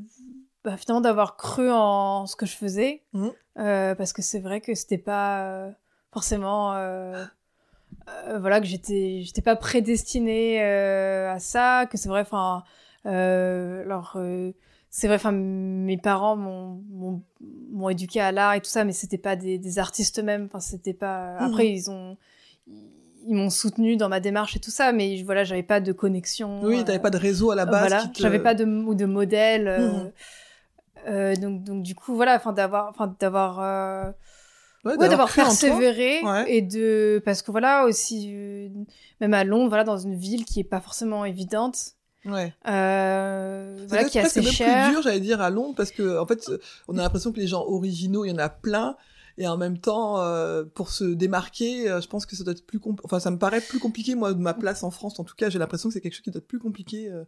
[0.65, 3.29] bah, finalement d'avoir cru en ce que je faisais, mmh.
[3.59, 5.71] euh, parce que c'est vrai que c'était pas euh,
[6.13, 7.25] forcément, euh,
[8.09, 12.65] euh, voilà, que j'étais, j'étais pas prédestinée euh, à ça, que c'est vrai, enfin,
[13.05, 14.17] alors
[14.89, 16.83] c'est vrai, enfin mes parents m'ont,
[17.71, 20.61] m'ont, éduqué à l'art et tout ça, mais c'était pas des, des artistes eux-mêmes, enfin
[20.61, 21.37] c'était pas.
[21.37, 21.75] Après mmh.
[21.75, 22.17] ils ont
[23.27, 26.61] ils m'ont soutenu dans ma démarche et tout ça, mais voilà, j'avais pas de connexion.
[26.63, 27.89] Oui, t'avais pas de réseau à la base.
[27.89, 29.69] Voilà, j'avais pas de ou de modèle.
[29.69, 30.13] Euh, mmh.
[31.09, 34.11] euh, donc donc du coup voilà, enfin d'avoir enfin d'avoir euh,
[34.85, 38.69] ouais, d'avoir persévéré et de parce que voilà aussi euh,
[39.21, 41.97] même à Londres voilà dans une ville qui est pas forcément évidente.
[42.27, 42.53] Ouais.
[42.67, 44.85] Euh, voilà, qui est assez même cher.
[44.85, 46.51] plus dur, j'allais dire, à Londres, parce que, en fait,
[46.89, 48.97] on a l'impression que les gens originaux, il y en a plein,
[49.39, 52.67] et en même temps euh, pour se démarquer euh, je pense que ça doit être
[52.67, 55.35] plus enfin ça me paraît plus compliqué moi de ma place en France en tout
[55.35, 57.25] cas j'ai l'impression que c'est quelque chose qui doit être plus compliqué euh.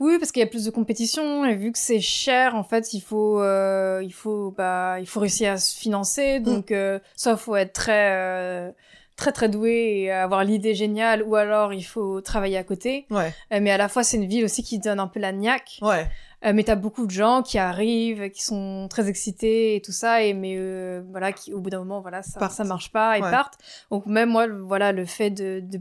[0.00, 2.92] oui parce qu'il y a plus de compétition et vu que c'est cher en fait
[2.94, 6.42] il faut il faut bah il faut réussir à se financer mm.
[6.42, 6.74] donc
[7.16, 8.74] soit faut être très
[9.16, 13.06] très très doué et avoir l'idée géniale ou alors il faut travailler à côté.
[13.10, 13.32] Ouais.
[13.50, 15.78] mais à la fois c'est une ville aussi qui donne un peu la niaque.
[15.82, 16.08] Ouais.
[16.44, 20.22] Euh, mais t'as beaucoup de gens qui arrivent, qui sont très excités et tout ça,
[20.22, 23.20] et mais euh, voilà, qui au bout d'un moment, voilà, ça, ça marche pas et
[23.20, 23.58] partent.
[23.90, 25.80] Donc même moi, voilà, le fait de, de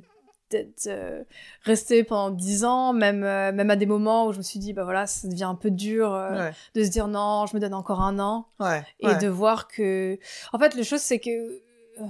[0.51, 1.23] d'être euh,
[1.63, 4.73] restée pendant dix ans, même euh, même à des moments où je me suis dit
[4.73, 7.73] bah voilà ça devient un peu dur euh, de se dire non je me donne
[7.73, 8.47] encore un an.
[8.59, 10.19] Ouais, et de voir que
[10.51, 11.61] en fait les choses c'est que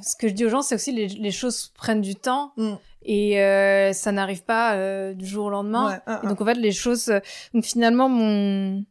[0.04, 2.74] ce que je dis aux gens c'est aussi les, les choses prennent du temps Mm.
[3.04, 6.30] et euh, ça n'arrive pas euh, du jour au lendemain Ouais, Et un.
[6.30, 7.20] donc en fait les choses euh,
[7.54, 8.84] donc finalement mon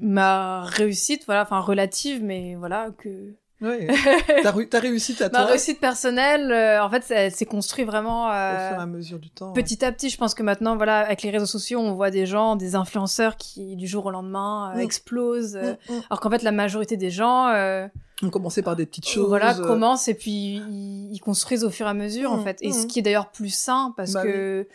[0.00, 3.86] ma réussite voilà enfin relative mais voilà que Ouais.
[4.42, 7.46] ta, ru- ta réussite à ma toi, réussite personnelle euh, en fait ça- elle s'est
[7.46, 9.52] construit vraiment au euh, fur et à mesure du temps.
[9.52, 12.26] petit à petit je pense que maintenant voilà avec les réseaux sociaux on voit des
[12.26, 14.80] gens des influenceurs qui du jour au lendemain euh, Mm.
[14.80, 17.86] explosent euh, Mm, alors qu'en fait la majorité des gens euh,
[18.22, 19.26] On commençait par des petites choses.
[19.28, 20.62] voilà euh, commencent et puis
[21.10, 22.86] ils, construisent au fur et à mesure en Mm, fait et ce mm.
[22.86, 24.66] qui est d'ailleurs plus sain parce Bah que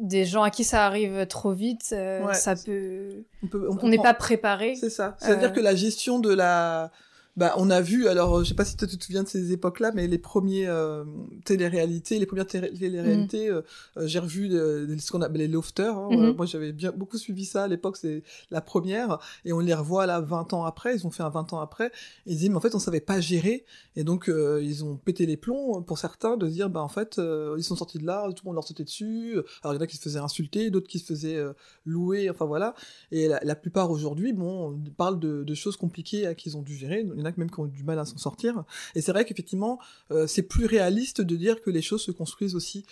[0.00, 2.34] des gens à qui ça arrive trop vite euh, Ouais.
[2.34, 5.16] ça peut on peut- on on n'est pas préparé C'est ça.
[5.20, 6.90] C'est-à-dire Euh, que la gestion de la...
[7.36, 9.50] Bah, on a vu, alors je sais pas si toi tu te souviens de ces
[9.50, 11.02] époques-là, mais les premiers euh,
[11.44, 13.62] télé-réalités, les premières télé- télé-réalités, euh,
[13.96, 15.96] euh, j'ai revu euh, ce qu'on appelle les lofters.
[15.98, 16.10] hein.
[16.12, 16.24] Mhm.
[16.26, 18.22] Euh, moi j'avais bien beaucoup suivi ça à l'époque, c'est
[18.52, 21.52] la première, et on les revoit là 20 ans après, ils ont fait un 20
[21.52, 21.86] ans après,
[22.26, 23.64] et ils disent mais en fait on savait pas gérer,
[23.96, 27.18] et donc euh, ils ont pété les plombs pour certains de dire bah en fait
[27.18, 29.78] euh, ils sont sortis de là, tout le monde leur sautait dessus, alors il y
[29.78, 31.52] en a qui se faisaient insulter, d'autres qui se faisaient euh,
[31.84, 32.76] louer, enfin voilà,
[33.10, 36.62] et la, la plupart aujourd'hui, bon, on parle de, de choses compliquées hein, qu'ils ont
[36.62, 37.04] dû gérer.
[37.24, 38.64] En a même qui ont du mal à s'en sortir.
[38.94, 39.78] Et c'est vrai qu'effectivement,
[40.10, 42.84] euh, c'est plus réaliste de dire que les choses se construisent aussi.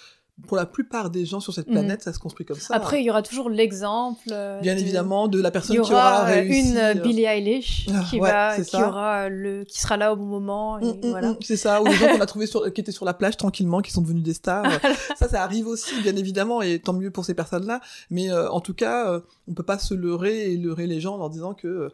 [0.48, 1.74] Pour la plupart des gens sur cette Mhm.
[1.74, 2.74] planète, ça se construit comme ça.
[2.74, 6.22] après il y aura toujours l'exemple euh, bien de- évidemment, de la personne qui aura
[6.22, 6.70] euh, réussi.
[6.70, 10.24] une Billie Eilish Ah, qui ouais, va qui aura le qui sera là au bon
[10.24, 12.80] moment Mm, mm, voilà mm, c'est ça, ou les gens qu'on a trouvés sur, qui
[12.80, 14.64] étaient sur la plage tranquillement, qui sont devenus des stars.
[15.18, 17.82] ça, ça arrive aussi, bien évidemment, et tant mieux pour ces personnes-là.
[18.08, 21.16] Mais euh, en tout cas, euh, on peut pas se leurrer et leurrer les gens
[21.16, 21.90] en leur disant que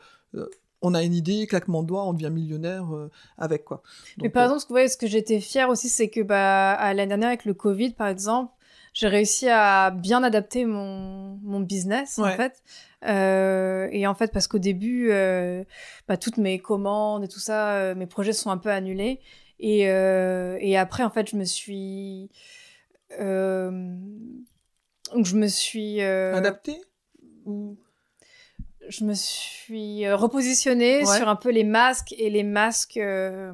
[0.82, 3.82] on a une idée, claquement de doigts, on devient millionnaire euh, avec quoi.
[4.22, 6.72] Mais par euh, exemple, ce que, ouais, ce que j'étais fière aussi, c'est que bah,
[6.72, 8.52] à l'année dernière, avec le Covid, par exemple,
[8.94, 12.62] j'ai réussi à bien adapter mon, mon business, en fait.
[13.04, 15.62] Euh, et en fait, parce qu'au début, euh,
[16.08, 19.20] bah, toutes mes commandes et tout ça, mes projets sont un peu annulés.
[19.60, 22.30] Et, et après, en fait, je me suis...
[25.14, 26.02] Donc, je me suis...
[26.02, 26.80] euh, adapté
[27.46, 27.78] ou
[28.88, 31.16] je me suis euh, repositionnée Ouais.
[31.16, 33.52] sur un peu les masques et les masques euh,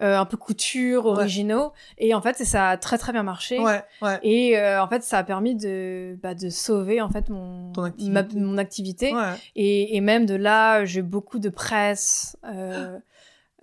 [0.00, 1.10] euh, un peu couture, Ouais.
[1.12, 1.72] originaux.
[1.98, 3.58] Et en fait, ça a très très bien marché.
[3.58, 4.18] ouais, ouais.
[4.22, 7.82] Et euh, en fait, ça a permis de, bah, de sauver en fait mon, Ton
[7.84, 8.12] activité.
[8.12, 9.12] ma- mon activité.
[9.14, 9.34] ouais.
[9.56, 12.36] Et, et même de là, j'ai beaucoup de presse.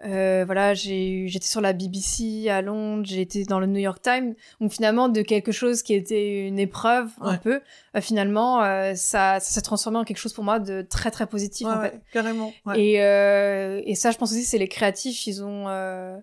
[0.03, 4.35] Euh, voilà, j'étais sur la BBC à Londres, j'ai été dans le New York Times.
[4.59, 7.61] Donc finalement, de quelque chose qui était une épreuve un peu,
[7.95, 11.27] euh, finalement, euh, ça, ça s'est transformé en quelque chose pour moi de très très
[11.27, 12.01] positif Ouais, en ouais, fait.
[12.11, 12.51] carrément.
[12.75, 16.17] Et, euh, et ça, je pense aussi, c'est les créatifs, ils ont, euh,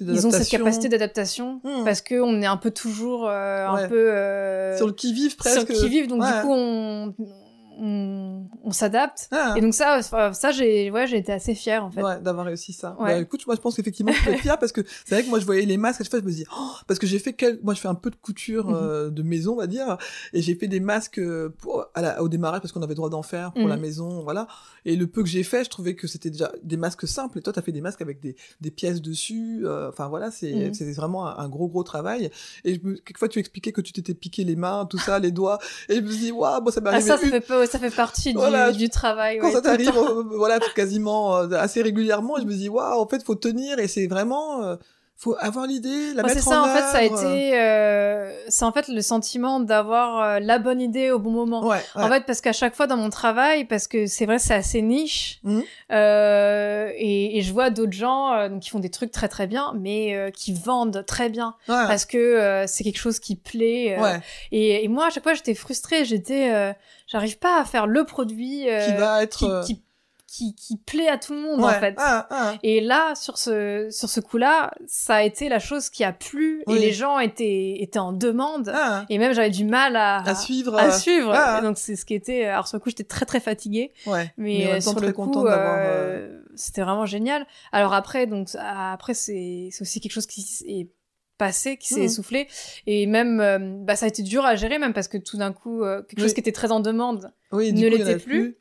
[0.00, 1.84] ils ont cette capacité d'adaptation Hmm.
[1.84, 5.30] parce que on est un peu toujours euh, un peu euh, sur le qui vive
[5.32, 5.68] sur presque.
[5.68, 6.32] le qui vive, donc Ouais.
[6.32, 7.14] du coup on
[7.78, 9.28] on, on s'adapte.
[9.30, 9.54] Ah.
[9.56, 12.02] Et donc ça, enfin, ça j'ai ouais, j'ai été assez fière en fait.
[12.02, 12.96] Ouais, d'avoir réussi ça.
[13.00, 13.14] Ouais.
[13.14, 15.38] Bah, écoute, moi je pense qu'effectivement je être fière parce que c'est vrai que moi
[15.38, 17.32] je voyais les masques à chaque fois je me dis oh, parce que j'ai fait
[17.32, 17.58] quel...
[17.62, 18.74] moi je fais un peu de couture Mhm.
[18.76, 19.96] euh, de maison on va dire
[20.32, 23.10] et j'ai fait des masques euh, pour à la- au démarrage parce qu'on avait droit
[23.10, 23.68] d'en faire pour Mhm.
[23.68, 24.46] la maison voilà
[24.84, 27.42] et le peu que j'ai fait je trouvais que c'était déjà des masques simples et
[27.42, 30.92] toi t'as fait des masques avec des, des pièces dessus euh, enfin voilà c'est Mhm.
[30.92, 32.30] vraiment un, un gros gros travail
[32.64, 32.94] et je me...
[32.94, 35.58] quelquefois tu expliquais que tu t'étais piqué les mains tout ça les doigts
[35.88, 37.78] et je me dis waouh bon ça m'est Ah, arrivé ça, ça une- fait, ça
[37.78, 38.72] fait partie du, Voilà.
[38.72, 39.38] du travail.
[39.38, 43.06] quand ouais, ça t'arrive, euh, voilà, quasiment euh, assez régulièrement, je me dis, waouh, en
[43.08, 44.76] fait, faut tenir et c'est vraiment, euh,
[45.16, 48.32] faut avoir l'idée, la Ouais, mettre c'est ça, en en fait, ça a été, euh,
[48.48, 51.62] c'est en fait le sentiment d'avoir euh, la bonne idée au bon moment.
[51.64, 52.02] Ouais, ouais.
[52.02, 54.82] En fait, parce qu'à chaque fois dans mon travail, parce que c'est vrai, c'est assez
[54.82, 55.62] niche, Mhm.
[55.92, 60.32] euh, et, et je vois d'autres gens qui font des trucs très très bien, mais
[60.36, 63.96] qui vendent très bien Ouais, parce que c'est quelque chose qui plaît.
[63.98, 64.20] ouais,
[64.52, 66.04] et, et moi, à chaque fois, j'étais frustrée.
[66.04, 66.72] J'étais, euh,
[67.14, 69.82] j'arrive pas à faire le produit euh, qui va être, qui, euh, qui,
[70.26, 71.94] qui, qui plaît à tout le monde ouais, en fait.
[71.98, 72.54] ah, ah.
[72.64, 76.64] Et là, sur ce, sur ce coup-là, ça a été la chose qui a plu
[76.66, 76.74] Oui.
[76.76, 78.72] et les gens étaient, étaient en demande.
[78.74, 81.32] ah, Et même j'avais du mal à, à suivre, à euh, suivre.
[81.62, 82.46] Donc c'est ce qui était.
[82.46, 85.26] Alors sur le coup, j'étais très très fatiguée, ouais, mais, euh, temps, sur le coup,
[85.26, 87.46] d'avoir, euh, c'était vraiment génial.
[87.70, 90.88] Alors après, donc après c'est c'est aussi quelque chose qui est
[91.38, 92.06] passé, qui s'est Mhm.
[92.06, 92.48] essoufflé,
[92.86, 95.52] et même euh, bah ça a été dur à gérer même parce que tout d'un
[95.52, 97.32] coup euh, quelque chose qui était très en demande.
[97.52, 98.56] oui, ne l'était plus.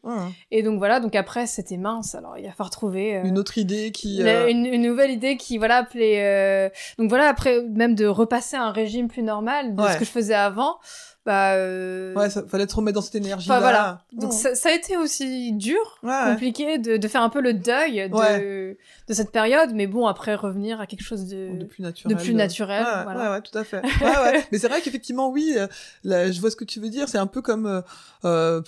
[0.52, 2.16] Et donc voilà, donc après c'était mince.
[2.16, 3.18] Alors il va falloir trouver.
[3.18, 6.70] euh, Une autre idée qui, la- euh, une, une nouvelle idée qui voilà appelait euh,
[6.98, 9.94] donc voilà après même de repasser à un régime plus normal de Ouais.
[9.94, 10.78] ce que je faisais avant
[11.26, 12.14] bah euh...
[12.16, 14.04] ouais ça fallait te remettre dans cette énergie enfin, voilà.
[14.12, 17.54] Donc ça, ça, a été aussi dur ouais, compliqué de, de, faire un peu le
[17.54, 19.72] deuil de, de cette période.
[19.74, 23.04] Mais bon après revenir à quelque chose de, de plus naturel de plus naturel ouais,
[23.04, 23.32] voilà.
[23.32, 23.82] ouais, tout à fait.
[24.52, 25.68] Mais c'est vrai qu'effectivement oui euh,
[26.04, 27.08] là, je vois ce que tu veux dire.
[27.08, 27.82] C'est un peu comme euh,
[28.26, 28.62] euh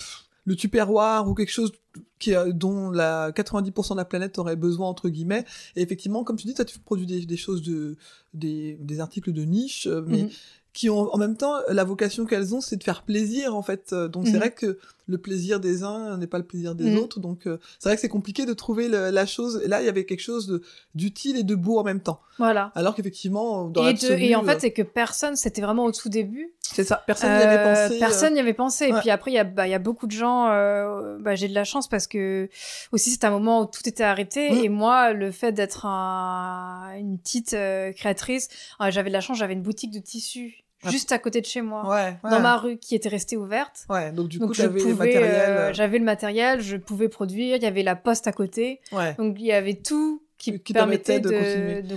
[0.48, 1.72] le tupperware ou quelque chose
[2.20, 5.44] qui dont la 90% de la planète aurait besoin entre guillemets.
[5.74, 7.96] Et effectivement comme tu dis toi tu produis des, des choses de
[8.32, 10.30] des, des articles de niche mais mm -hmm
[10.76, 13.94] qui ont en même temps la vocation qu'elles ont, c'est de faire plaisir en fait.
[13.94, 14.26] Donc mmh.
[14.26, 16.98] c'est vrai que le plaisir des uns n'est pas le plaisir des mmh.
[16.98, 17.18] autres.
[17.18, 19.62] Donc euh, c'est vrai que c'est compliqué de trouver le, la chose.
[19.64, 20.60] Et là, il y avait quelque chose
[20.94, 22.20] d'utile et de beau en même temps.
[22.36, 22.72] Voilà.
[22.74, 26.10] Alors qu'effectivement, dans et, de, et en fait, c'est que personne, c'était vraiment au tout
[26.10, 26.52] début.
[26.60, 27.02] C'est ça.
[27.06, 27.94] Personne n'y avait pensé.
[27.94, 28.92] Euh, personne n'y avait pensé.
[28.92, 28.98] Ouais.
[28.98, 30.50] Et puis après, il y a, bah, y a beaucoup de gens.
[30.50, 32.50] Euh, bah, j'ai de la chance parce que
[32.92, 34.50] aussi c'est un moment où tout était arrêté.
[34.50, 34.64] Mmh.
[34.64, 38.48] Et moi, le fait d'être un, une petite euh, créatrice,
[38.90, 39.38] j'avais de la chance.
[39.38, 42.30] J'avais une boutique de tissus juste à côté de chez moi, ouais, ouais.
[42.30, 43.86] dans ma rue qui était restée ouverte.
[43.88, 45.24] Ouais, donc du coup, j'avais le matériel.
[45.24, 48.80] Euh, j'avais le matériel, je pouvais produire, il y avait la poste à côté.
[48.92, 49.14] Ouais.
[49.14, 51.32] Donc il y avait tout qui, qui permettait de, de,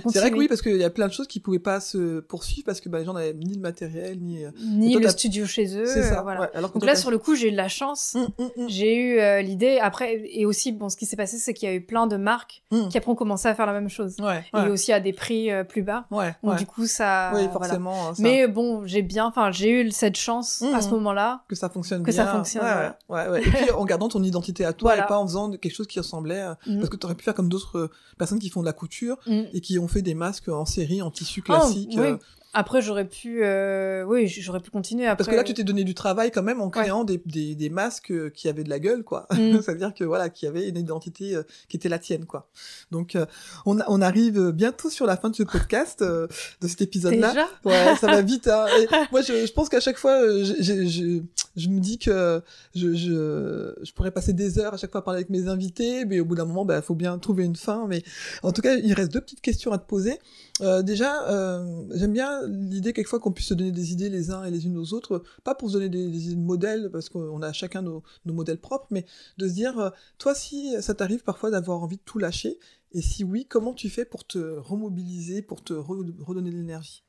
[0.12, 2.20] C'est vrai que oui, parce qu'il y a plein de choses qui pouvaient pas se
[2.20, 4.44] poursuivre parce que bah, les gens n'avaient ni le matériel, ni...
[4.44, 5.86] euh, le studio chez eux.
[5.86, 6.40] C'est ça, voilà.
[6.42, 6.48] ouais.
[6.54, 8.14] Alors Donc là, sur le coup, j'ai eu de la chance.
[8.14, 8.68] Mmh, mmh, mmh.
[8.68, 9.78] J'ai eu euh, l'idée.
[9.80, 12.16] Après, et aussi, bon, ce qui s'est passé, c'est qu'il y a eu plein de
[12.16, 14.16] marques qui après ont commencé à faire la même chose.
[14.20, 16.06] Ouais, Et aussi à des prix euh, plus bas.
[16.10, 17.32] Ouais, Donc du coup, ça...
[17.34, 18.08] oui, forcément.
[18.08, 19.26] hein, ça- Mais bon, j'ai bien...
[19.26, 21.42] Enfin, j'ai eu cette chance à ce moment-là.
[21.48, 22.24] que ça fonctionne que bien.
[22.26, 22.64] ça fonctionne,
[23.08, 23.40] Ouais, ouais.
[23.40, 25.04] Et puis en gardant ton identité à toi Voilà.
[25.04, 26.42] et pas en faisant quelque chose qui ressemblait.
[26.66, 27.90] Parce que tu aurais pu faire comme d'autres
[28.30, 29.42] personnes qui font de la couture Mm.
[29.52, 31.90] et qui ont fait des masques en série, en tissu Oh, classique.
[31.96, 32.14] oui.
[32.52, 33.44] Après, j'aurais pu...
[33.44, 35.18] euh, Oui, j'aurais pu continuer après.
[35.18, 37.70] Parce que là, tu t'es donné du travail quand même en créant des, des, des
[37.70, 39.26] masques euh, qui avaient de la gueule, quoi.
[39.32, 39.60] Mm.
[39.62, 42.48] C'est-à-dire que voilà, qui avaient une identité euh, qui était la tienne, quoi.
[42.90, 43.24] Donc, euh,
[43.66, 46.28] on, on arrive bientôt sur la fin de ce podcast, de
[46.68, 47.48] cet épisode-là.
[47.64, 48.48] Ouais, ça va vite.
[48.48, 48.66] Hein.
[48.80, 51.20] Et moi, je, je pense qu'à chaque fois, je, je,
[51.56, 52.42] je, me dis que
[52.74, 56.04] je, je, je pourrais passer des heures à chaque fois à parler avec mes invités,
[56.04, 57.86] mais au bout d'un moment, il bah, faut bien trouver une fin.
[57.88, 58.02] Mais
[58.42, 60.18] en tout cas, il reste deux petites questions à te poser.
[60.62, 64.44] Euh, déjà, euh, j'aime bien l'idée quelquefois qu'on puisse se donner des idées les uns
[64.44, 67.42] et les unes aux autres, pas pour se donner des, idées de modèles, parce qu'on
[67.42, 69.06] a chacun nos, modèles propres, mais
[69.38, 72.58] de se dire, euh, toi, si ça t'arrive parfois d'avoir envie de tout lâcher,
[72.92, 77.04] et si oui, comment tu fais pour te remobiliser, pour te re- redonner de l'énergie?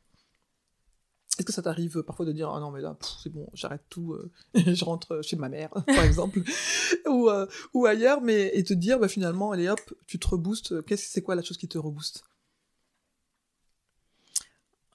[1.40, 4.14] Est-ce que ça t'arrive parfois de dire, ah non, mais là, c'est bon, j'arrête tout,
[4.14, 4.32] euh,
[4.74, 6.42] je rentre chez ma mère, par exemple,
[7.08, 10.76] ou, euh, ou ailleurs, mais et te dire, bah, finalement, allez hop, tu te reboostes,
[10.96, 12.24] c'est quoi la chose qui te rebooste?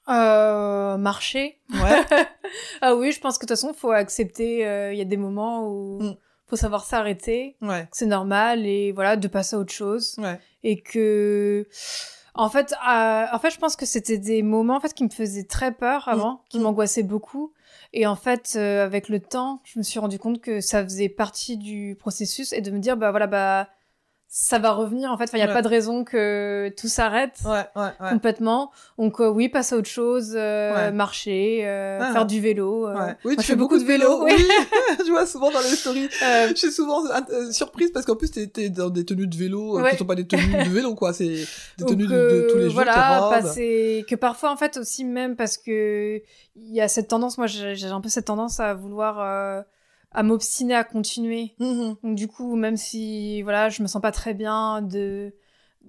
[0.09, 1.59] Euh, marcher.
[1.73, 2.01] Ouais.
[2.81, 4.67] ah oui, je pense que de toute façon, faut accepter.
[4.67, 6.17] euh, Il y a des moments où Mm.
[6.47, 10.81] faut savoir s'arrêter, Ouais, c'est normal et voilà de passer à autre chose ouais, et
[10.81, 11.67] que.
[12.39, 15.09] En fait, euh, en fait, je pense que c'était des moments en fait qui me
[15.09, 16.63] faisaient très peur avant, qui Mm.
[16.63, 17.53] m'angoissaient beaucoup.
[17.95, 21.09] Et en fait, euh, avec le temps, je me suis rendu compte que ça faisait
[21.09, 23.69] partie du processus et de me dire bah voilà bah
[24.29, 25.25] ça va revenir en fait.
[25.25, 25.53] Enfin, il y a Ouais.
[25.55, 28.11] pas de raison que tout s'arrête ouais, ouais, ouais.
[28.11, 28.71] complètement.
[28.99, 30.93] Donc euh, oui, passer à autre chose, euh, Ouais.
[30.93, 32.13] marcher, euh, Ah.
[32.13, 32.87] faire du vélo.
[32.89, 32.95] euh.
[32.95, 33.17] Ouais.
[33.25, 34.25] Oui, Moi, tu je fais fais beaucoup de vélo.
[34.25, 34.45] Oui, oui.
[35.07, 36.09] je vois souvent dans les stories.
[36.23, 39.81] Euh, Je suis souvent euh, surprise parce qu'en plus t'es dans des tenues de vélo
[39.81, 39.93] Ouais.
[39.93, 41.47] qui sont pas des tenues de vélo quoi, c'est des
[41.79, 42.75] donc, tenues de, de tous les jours.
[42.75, 46.21] Voilà, passer que parfois en fait aussi même parce que
[46.57, 49.63] il y a cette tendance, moi j'ai j'ai un peu cette tendance à vouloir euh,
[50.17, 51.55] à m'obstiner à continuer.
[51.61, 51.97] Mhm.
[52.03, 55.33] Donc du coup, même si voilà, je me sens pas très bien de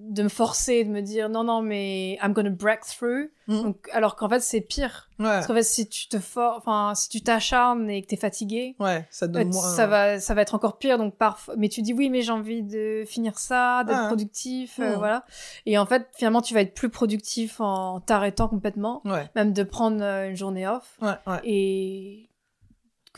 [0.00, 3.30] de me forcer, de me dire non non mais I'm gonna break through.
[3.48, 3.62] Mhm.
[3.64, 5.08] Donc alors qu'en fait c'est pire.
[5.18, 8.16] Ouais, Parce qu'en fait si tu te for enfin si tu t'acharnes et que t'es
[8.16, 9.74] fatigué, ouais, ça te Ouais, donne moins.
[9.74, 12.30] ça va ça va être encore pire donc parfois mais tu dis oui mais j'ai
[12.30, 14.06] envie de finir ça d'être Ah.
[14.06, 14.98] productif euh, Hmm.
[14.98, 15.24] voilà
[15.66, 19.02] et en fait finalement tu vas être plus productif en t'arrêtant complètement
[19.34, 21.00] même de prendre euh, une journée off
[21.42, 22.28] et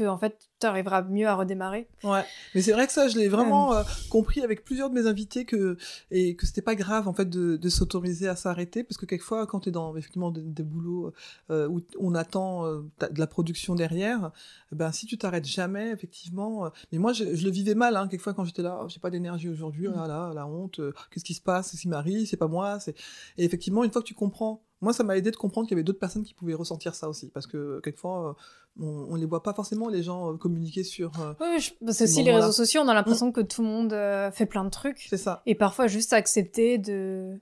[0.00, 2.24] que en fait tu arriveras mieux à redémarrer Ouais,
[2.54, 5.44] mais c'est vrai que ça, je l'ai vraiment euh, compris avec plusieurs de mes invités
[5.44, 5.76] que
[6.10, 9.46] et que c'était pas grave en fait de, de s'autoriser à s'arrêter parce que quelquefois
[9.46, 11.12] quand t'es dans effectivement des, des boulots
[11.50, 14.30] euh, où on attend euh, de la production derrière,
[14.72, 16.66] eh ben si tu t'arrêtes jamais effectivement.
[16.66, 19.00] euh, mais moi je, je le vivais mal hein, quelquefois quand j'étais là, oh, j'ai
[19.00, 22.26] pas d'énergie aujourd'hui, oh là là, la honte, euh, qu'est-ce qui se passe, c'est Marie,
[22.26, 22.94] c'est pas moi, c'est
[23.38, 24.62] et effectivement une fois que tu comprends.
[24.80, 27.08] Moi, ça m'a aidé de comprendre qu'il y avait d'autres personnes qui pouvaient ressentir ça
[27.08, 30.84] aussi, parce que quelquefois, euh, on, on les voit pas forcément les gens euh, communiquer
[30.84, 31.12] sur.
[31.20, 33.68] euh, oui je- c'est Ces aussi les réseaux sociaux on a l'impression que tout le
[33.68, 35.42] monde euh, fait plein de trucs c'est ça.
[35.44, 37.38] et parfois juste accepter de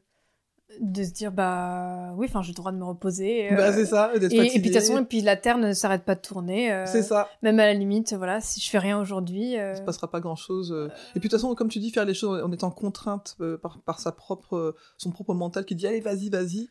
[0.81, 3.87] de se dire bah oui enfin j'ai le droit de me reposer euh, Bah, c'est
[3.87, 6.15] ça, d'être et, et puis de toute façon et puis la terre ne s'arrête pas
[6.15, 9.59] de tourner euh, C'est ça, même à la limite voilà si je fais rien aujourd'hui
[9.59, 10.71] euh, il se passera pas grand chose.
[10.71, 13.57] Et puis de toute façon, comme tu dis, faire les choses en étant contrainte euh,
[13.57, 16.69] par, par sa propre, euh, son propre mental qui dit allez, vas-y, vas-y.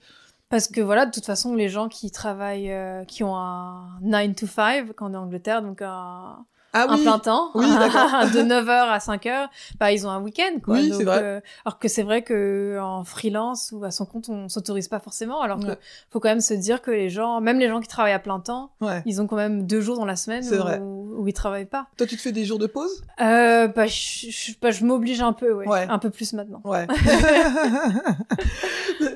[0.50, 4.36] Parce que voilà, de toute façon, les gens qui travaillent, euh, qui ont un 9
[4.36, 7.02] to 5 quand on est en Angleterre, donc un, Ah un oui.
[7.04, 7.66] plein temps, Oui,
[8.34, 9.48] de 9h à 5h,
[9.80, 10.76] bah, ils ont un week-end, quoi.
[10.76, 11.20] Oui, Donc, c'est vrai.
[11.24, 15.00] euh, alors que c'est vrai que en freelance ou à son compte, on s'autorise pas
[15.00, 15.42] forcément.
[15.42, 15.78] Alors Ouais.
[16.12, 18.40] faut quand même se dire que les gens, même les gens qui travaillent à plein
[18.40, 19.02] temps, Ouais.
[19.06, 20.44] ils ont quand même deux jours dans la semaine
[20.82, 21.88] où, où ils travaillent pas.
[21.98, 23.04] Toi, tu te fais des jours de pause?
[23.22, 25.68] Euh, bah, je, je, bah, je m'oblige un peu, ouais.
[25.68, 25.88] Ouais.
[25.90, 26.62] Un peu plus maintenant.
[26.64, 26.86] Ouais.
[29.00, 29.08] le,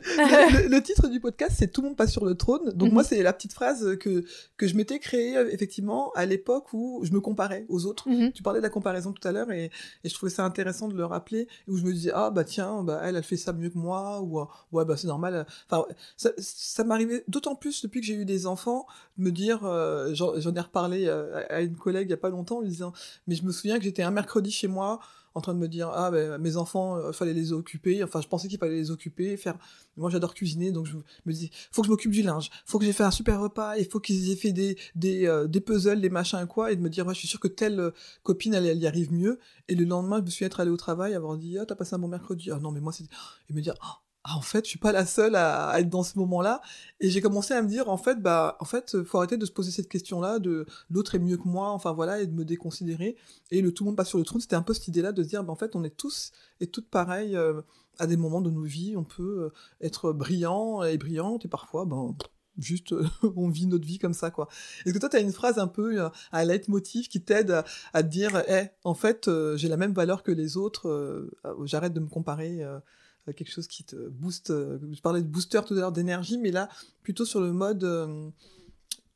[0.64, 2.72] le- le titre du podcast, c'est Tout le monde passe sur le trône.
[2.74, 2.93] Donc Mhm.
[2.93, 4.24] moi, c'est la petite phrase que,
[4.58, 8.10] que je m'étais créée effectivement à l'époque où je me comparais aux autres.
[8.10, 8.32] Mhm.
[8.32, 9.72] Tu parlais de la comparaison tout à l'heure et,
[10.04, 12.84] et je trouvais ça intéressant de le rappeler où je me disais ah bah tiens
[12.84, 15.86] bah elle elle fait ça mieux que moi ou euh, ouais bah c'est normal enfin
[16.18, 18.86] ça, ça m'arrivait d'autant plus depuis que j'ai eu des enfants
[19.18, 22.30] de me dire euh, j'en ai reparlé euh, à une collègue il y a pas
[22.30, 22.94] longtemps en lui disant
[23.28, 25.00] mais je me souviens que j'étais un mercredi chez moi
[25.34, 28.04] en train de me dire ah ben mes enfants euh, fallait les occuper.
[28.04, 29.58] Enfin je pensais qu'il fallait les occuper faire
[29.98, 32.50] moi j'adore cuisiner donc je me dis faut que je m'occupe du linge.
[32.66, 35.48] Faut que j'ai fait un super repas il faut qu'ils aient fait des des, euh,
[35.48, 37.80] des puzzles des machins quoi et de me dire ouais je suis sûr que telle
[37.80, 37.92] euh,
[38.24, 39.40] copine elle, y arrive mieux.
[39.68, 41.96] Et le lendemain je me suis être allé au travail avoir dit ah t'as passé
[41.96, 42.52] un bon mercredi.
[42.52, 43.04] Ah non mais moi c'est
[43.50, 43.76] et me dire
[44.24, 46.61] ah en fait je suis pas la seule à, à être dans ce moment là
[46.99, 49.51] et j'ai commencé à me dire en fait bah en fait faut arrêter de se
[49.51, 52.45] poser cette question là de l'autre est mieux que moi enfin voilà et de me
[52.45, 53.17] déconsidérer
[53.49, 54.41] et le tout le monde passe sur le trône.
[54.41, 56.32] C'était un peu cette idée là de se dire bah, en fait on est tous
[56.59, 57.61] et toutes pareilles euh,
[57.99, 58.95] à des moments de nos vies.
[58.97, 62.15] On peut euh, être brillant et brillante et parfois ben
[62.57, 63.05] juste euh,
[63.36, 64.47] on vit notre vie comme ça quoi.
[64.86, 67.65] Est-ce que toi tu as une phrase un peu euh, un leitmotiv qui t'aide à,
[67.93, 71.30] à te dire eh en fait j'ai la même valeur que les autres
[71.63, 72.84] j'arrête de me comparer à
[73.28, 76.51] quelque chose qui te booste euh, je parlais de booster tout à l'heure d'énergie mais
[76.51, 76.69] là
[77.03, 78.30] plutôt sur le mode euh,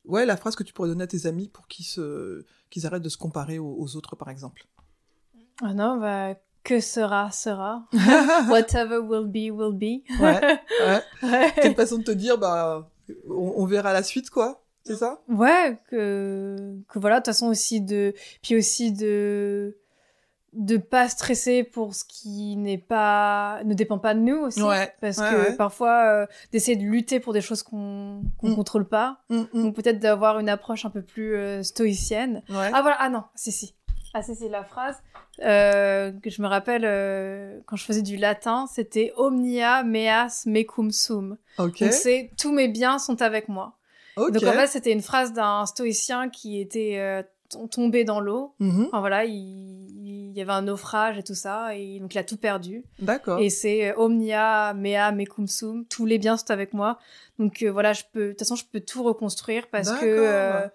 [0.06, 3.04] ouais la phrase que tu pourrais donner à tes amis pour qu'ils se qu'ils arrêtent
[3.04, 4.68] de se comparer aux, aux autres par exemple
[5.62, 7.88] Ah non, bah, que sera, sera.
[8.50, 10.04] Whatever will be, will be.
[10.20, 11.02] ouais, ouais.
[11.24, 11.54] Ouais.
[11.56, 12.90] c'est une façon de te dire bah
[13.30, 15.20] on, on verra la suite quoi c'est ça?
[15.28, 19.76] Ouais, que, que voilà, de toute façon aussi de, puis aussi de,
[20.56, 24.62] de pas stresser pour ce qui n'est pas, ne dépend pas de nous aussi.
[24.64, 25.56] Ouais, Parce ouais, que ouais.
[25.56, 28.56] parfois, euh, d'essayer de lutter pour des choses qu'on, qu'on Mm.
[28.56, 29.20] contrôle pas.
[29.30, 29.64] Mm, mm.
[29.64, 32.42] Donc peut-être d'avoir une approche un peu plus euh, stoïcienne.
[32.50, 33.76] Ah voilà, ah non, si si.
[34.14, 34.96] Ah si c'est la phrase
[35.44, 36.84] euh, que je me rappelle
[37.66, 41.38] quand je faisais du latin, c'était omnia meas mecum sum.
[41.58, 43.78] Donc c'est tous mes biens sont avec moi.
[44.18, 47.26] Donc en fait, c'était une phrase d'un stoïcien qui était
[47.68, 48.54] tombé dans l'eau.
[48.60, 48.86] Mhm.
[48.88, 52.24] Enfin voilà, il, il y avait un naufrage et tout ça, et donc il a
[52.24, 52.84] tout perdu.
[53.00, 56.98] d'accord Et c'est euh, omnia mea mecum sum, tous les biens sont avec moi.
[57.40, 60.68] Donc euh, voilà, je peux, de toute façon, je peux tout reconstruire parce que euh,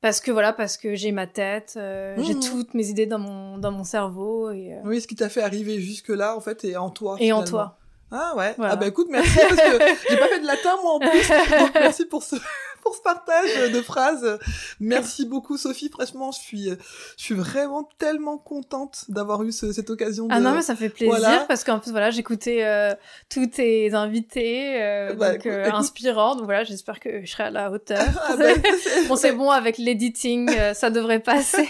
[0.00, 2.40] parce que voilà, parce que j'ai ma tête, euh, j'ai Mhm.
[2.40, 5.42] toutes mes idées dans mon dans mon cerveau et euh, oui ce qui t'a fait
[5.42, 7.76] arriver jusque là en fait est en toi et en toi.
[8.12, 8.54] Ah ouais.
[8.56, 8.72] Voilà.
[8.72, 11.28] Ah bah écoute, merci parce que j'ai pas fait de latin moi en plus.
[11.60, 12.34] Donc merci pour ce
[12.82, 14.38] pour ce partage de phrases.
[14.80, 15.88] Merci beaucoup Sophie.
[15.90, 16.68] Franchement, je suis
[17.16, 20.74] je suis vraiment tellement contente d'avoir eu ce- cette occasion de Ah non mais ça
[20.76, 21.44] fait plaisir Voilà.
[21.48, 22.94] parce qu'en plus voilà j'écoutais euh,
[23.28, 27.50] tous tes invités euh, Bah, donc euh, inspirants donc voilà j'espère que je serai à
[27.50, 28.04] la hauteur.
[28.28, 28.44] Ah bah,
[29.08, 31.68] bon c'est bon avec l'editing ça devrait passer.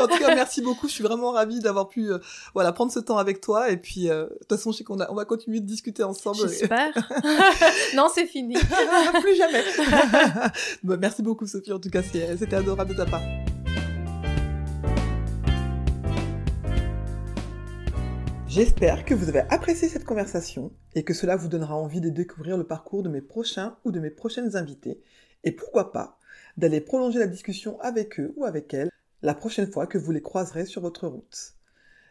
[0.00, 0.88] en tout cas, merci beaucoup.
[0.88, 2.18] Je suis vraiment ravie d'avoir pu euh,
[2.54, 4.98] voilà prendre ce temps avec toi et puis euh, de toute façon, je sais qu'on
[5.08, 6.38] on va continuer de discuter ensemble.
[6.48, 6.92] J'espère.
[7.94, 8.54] non c'est fini.
[9.20, 9.62] Plus jamais.
[10.82, 11.72] Bah, merci beaucoup Sophie.
[11.72, 13.22] En tout cas, c'était adorable de ta part.
[18.48, 22.56] J'espère que vous avez apprécié cette conversation et que cela vous donnera envie de découvrir
[22.56, 25.00] le parcours de mes prochains ou de mes prochaines invités
[25.44, 26.18] et pourquoi pas
[26.56, 28.90] d'aller prolonger la discussion avec eux ou avec elles
[29.22, 31.54] la prochaine fois que vous les croiserez sur votre route.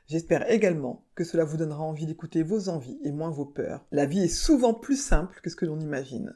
[0.07, 3.85] J'espère également que cela vous donnera envie d'écouter vos envies et moins vos peurs.
[3.91, 6.33] La vie est souvent plus simple que ce que l'on imagine.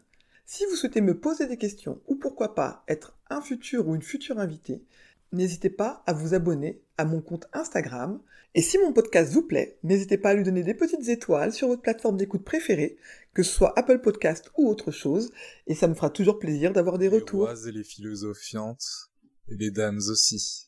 [0.53, 4.01] Si vous souhaitez me poser des questions ou pourquoi pas être un futur ou une
[4.01, 4.83] future invitée,
[5.31, 8.19] n'hésitez pas à vous abonner à mon compte Instagram.
[8.53, 11.69] Et si mon podcast vous plaît, n'hésitez pas à lui donner des petites étoiles sur
[11.69, 12.97] votre plateforme d'écoute préférée,
[13.33, 15.31] que ce soit Apple Podcast ou autre chose,
[15.67, 17.43] et ça me fera toujours plaisir d'avoir des Les retours.
[17.47, 19.09] rois et les philosophiantes,
[19.47, 20.67] et les dames aussi.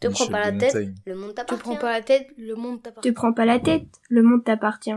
[0.00, 0.94] Te prends Michel pas la de tête, Montaigne.
[1.06, 1.62] le monde Te t'appartient.
[1.62, 3.12] prends pas la tête, le monde Te t'appartient.
[3.12, 4.92] prends pas la tête, le monde t'appartient.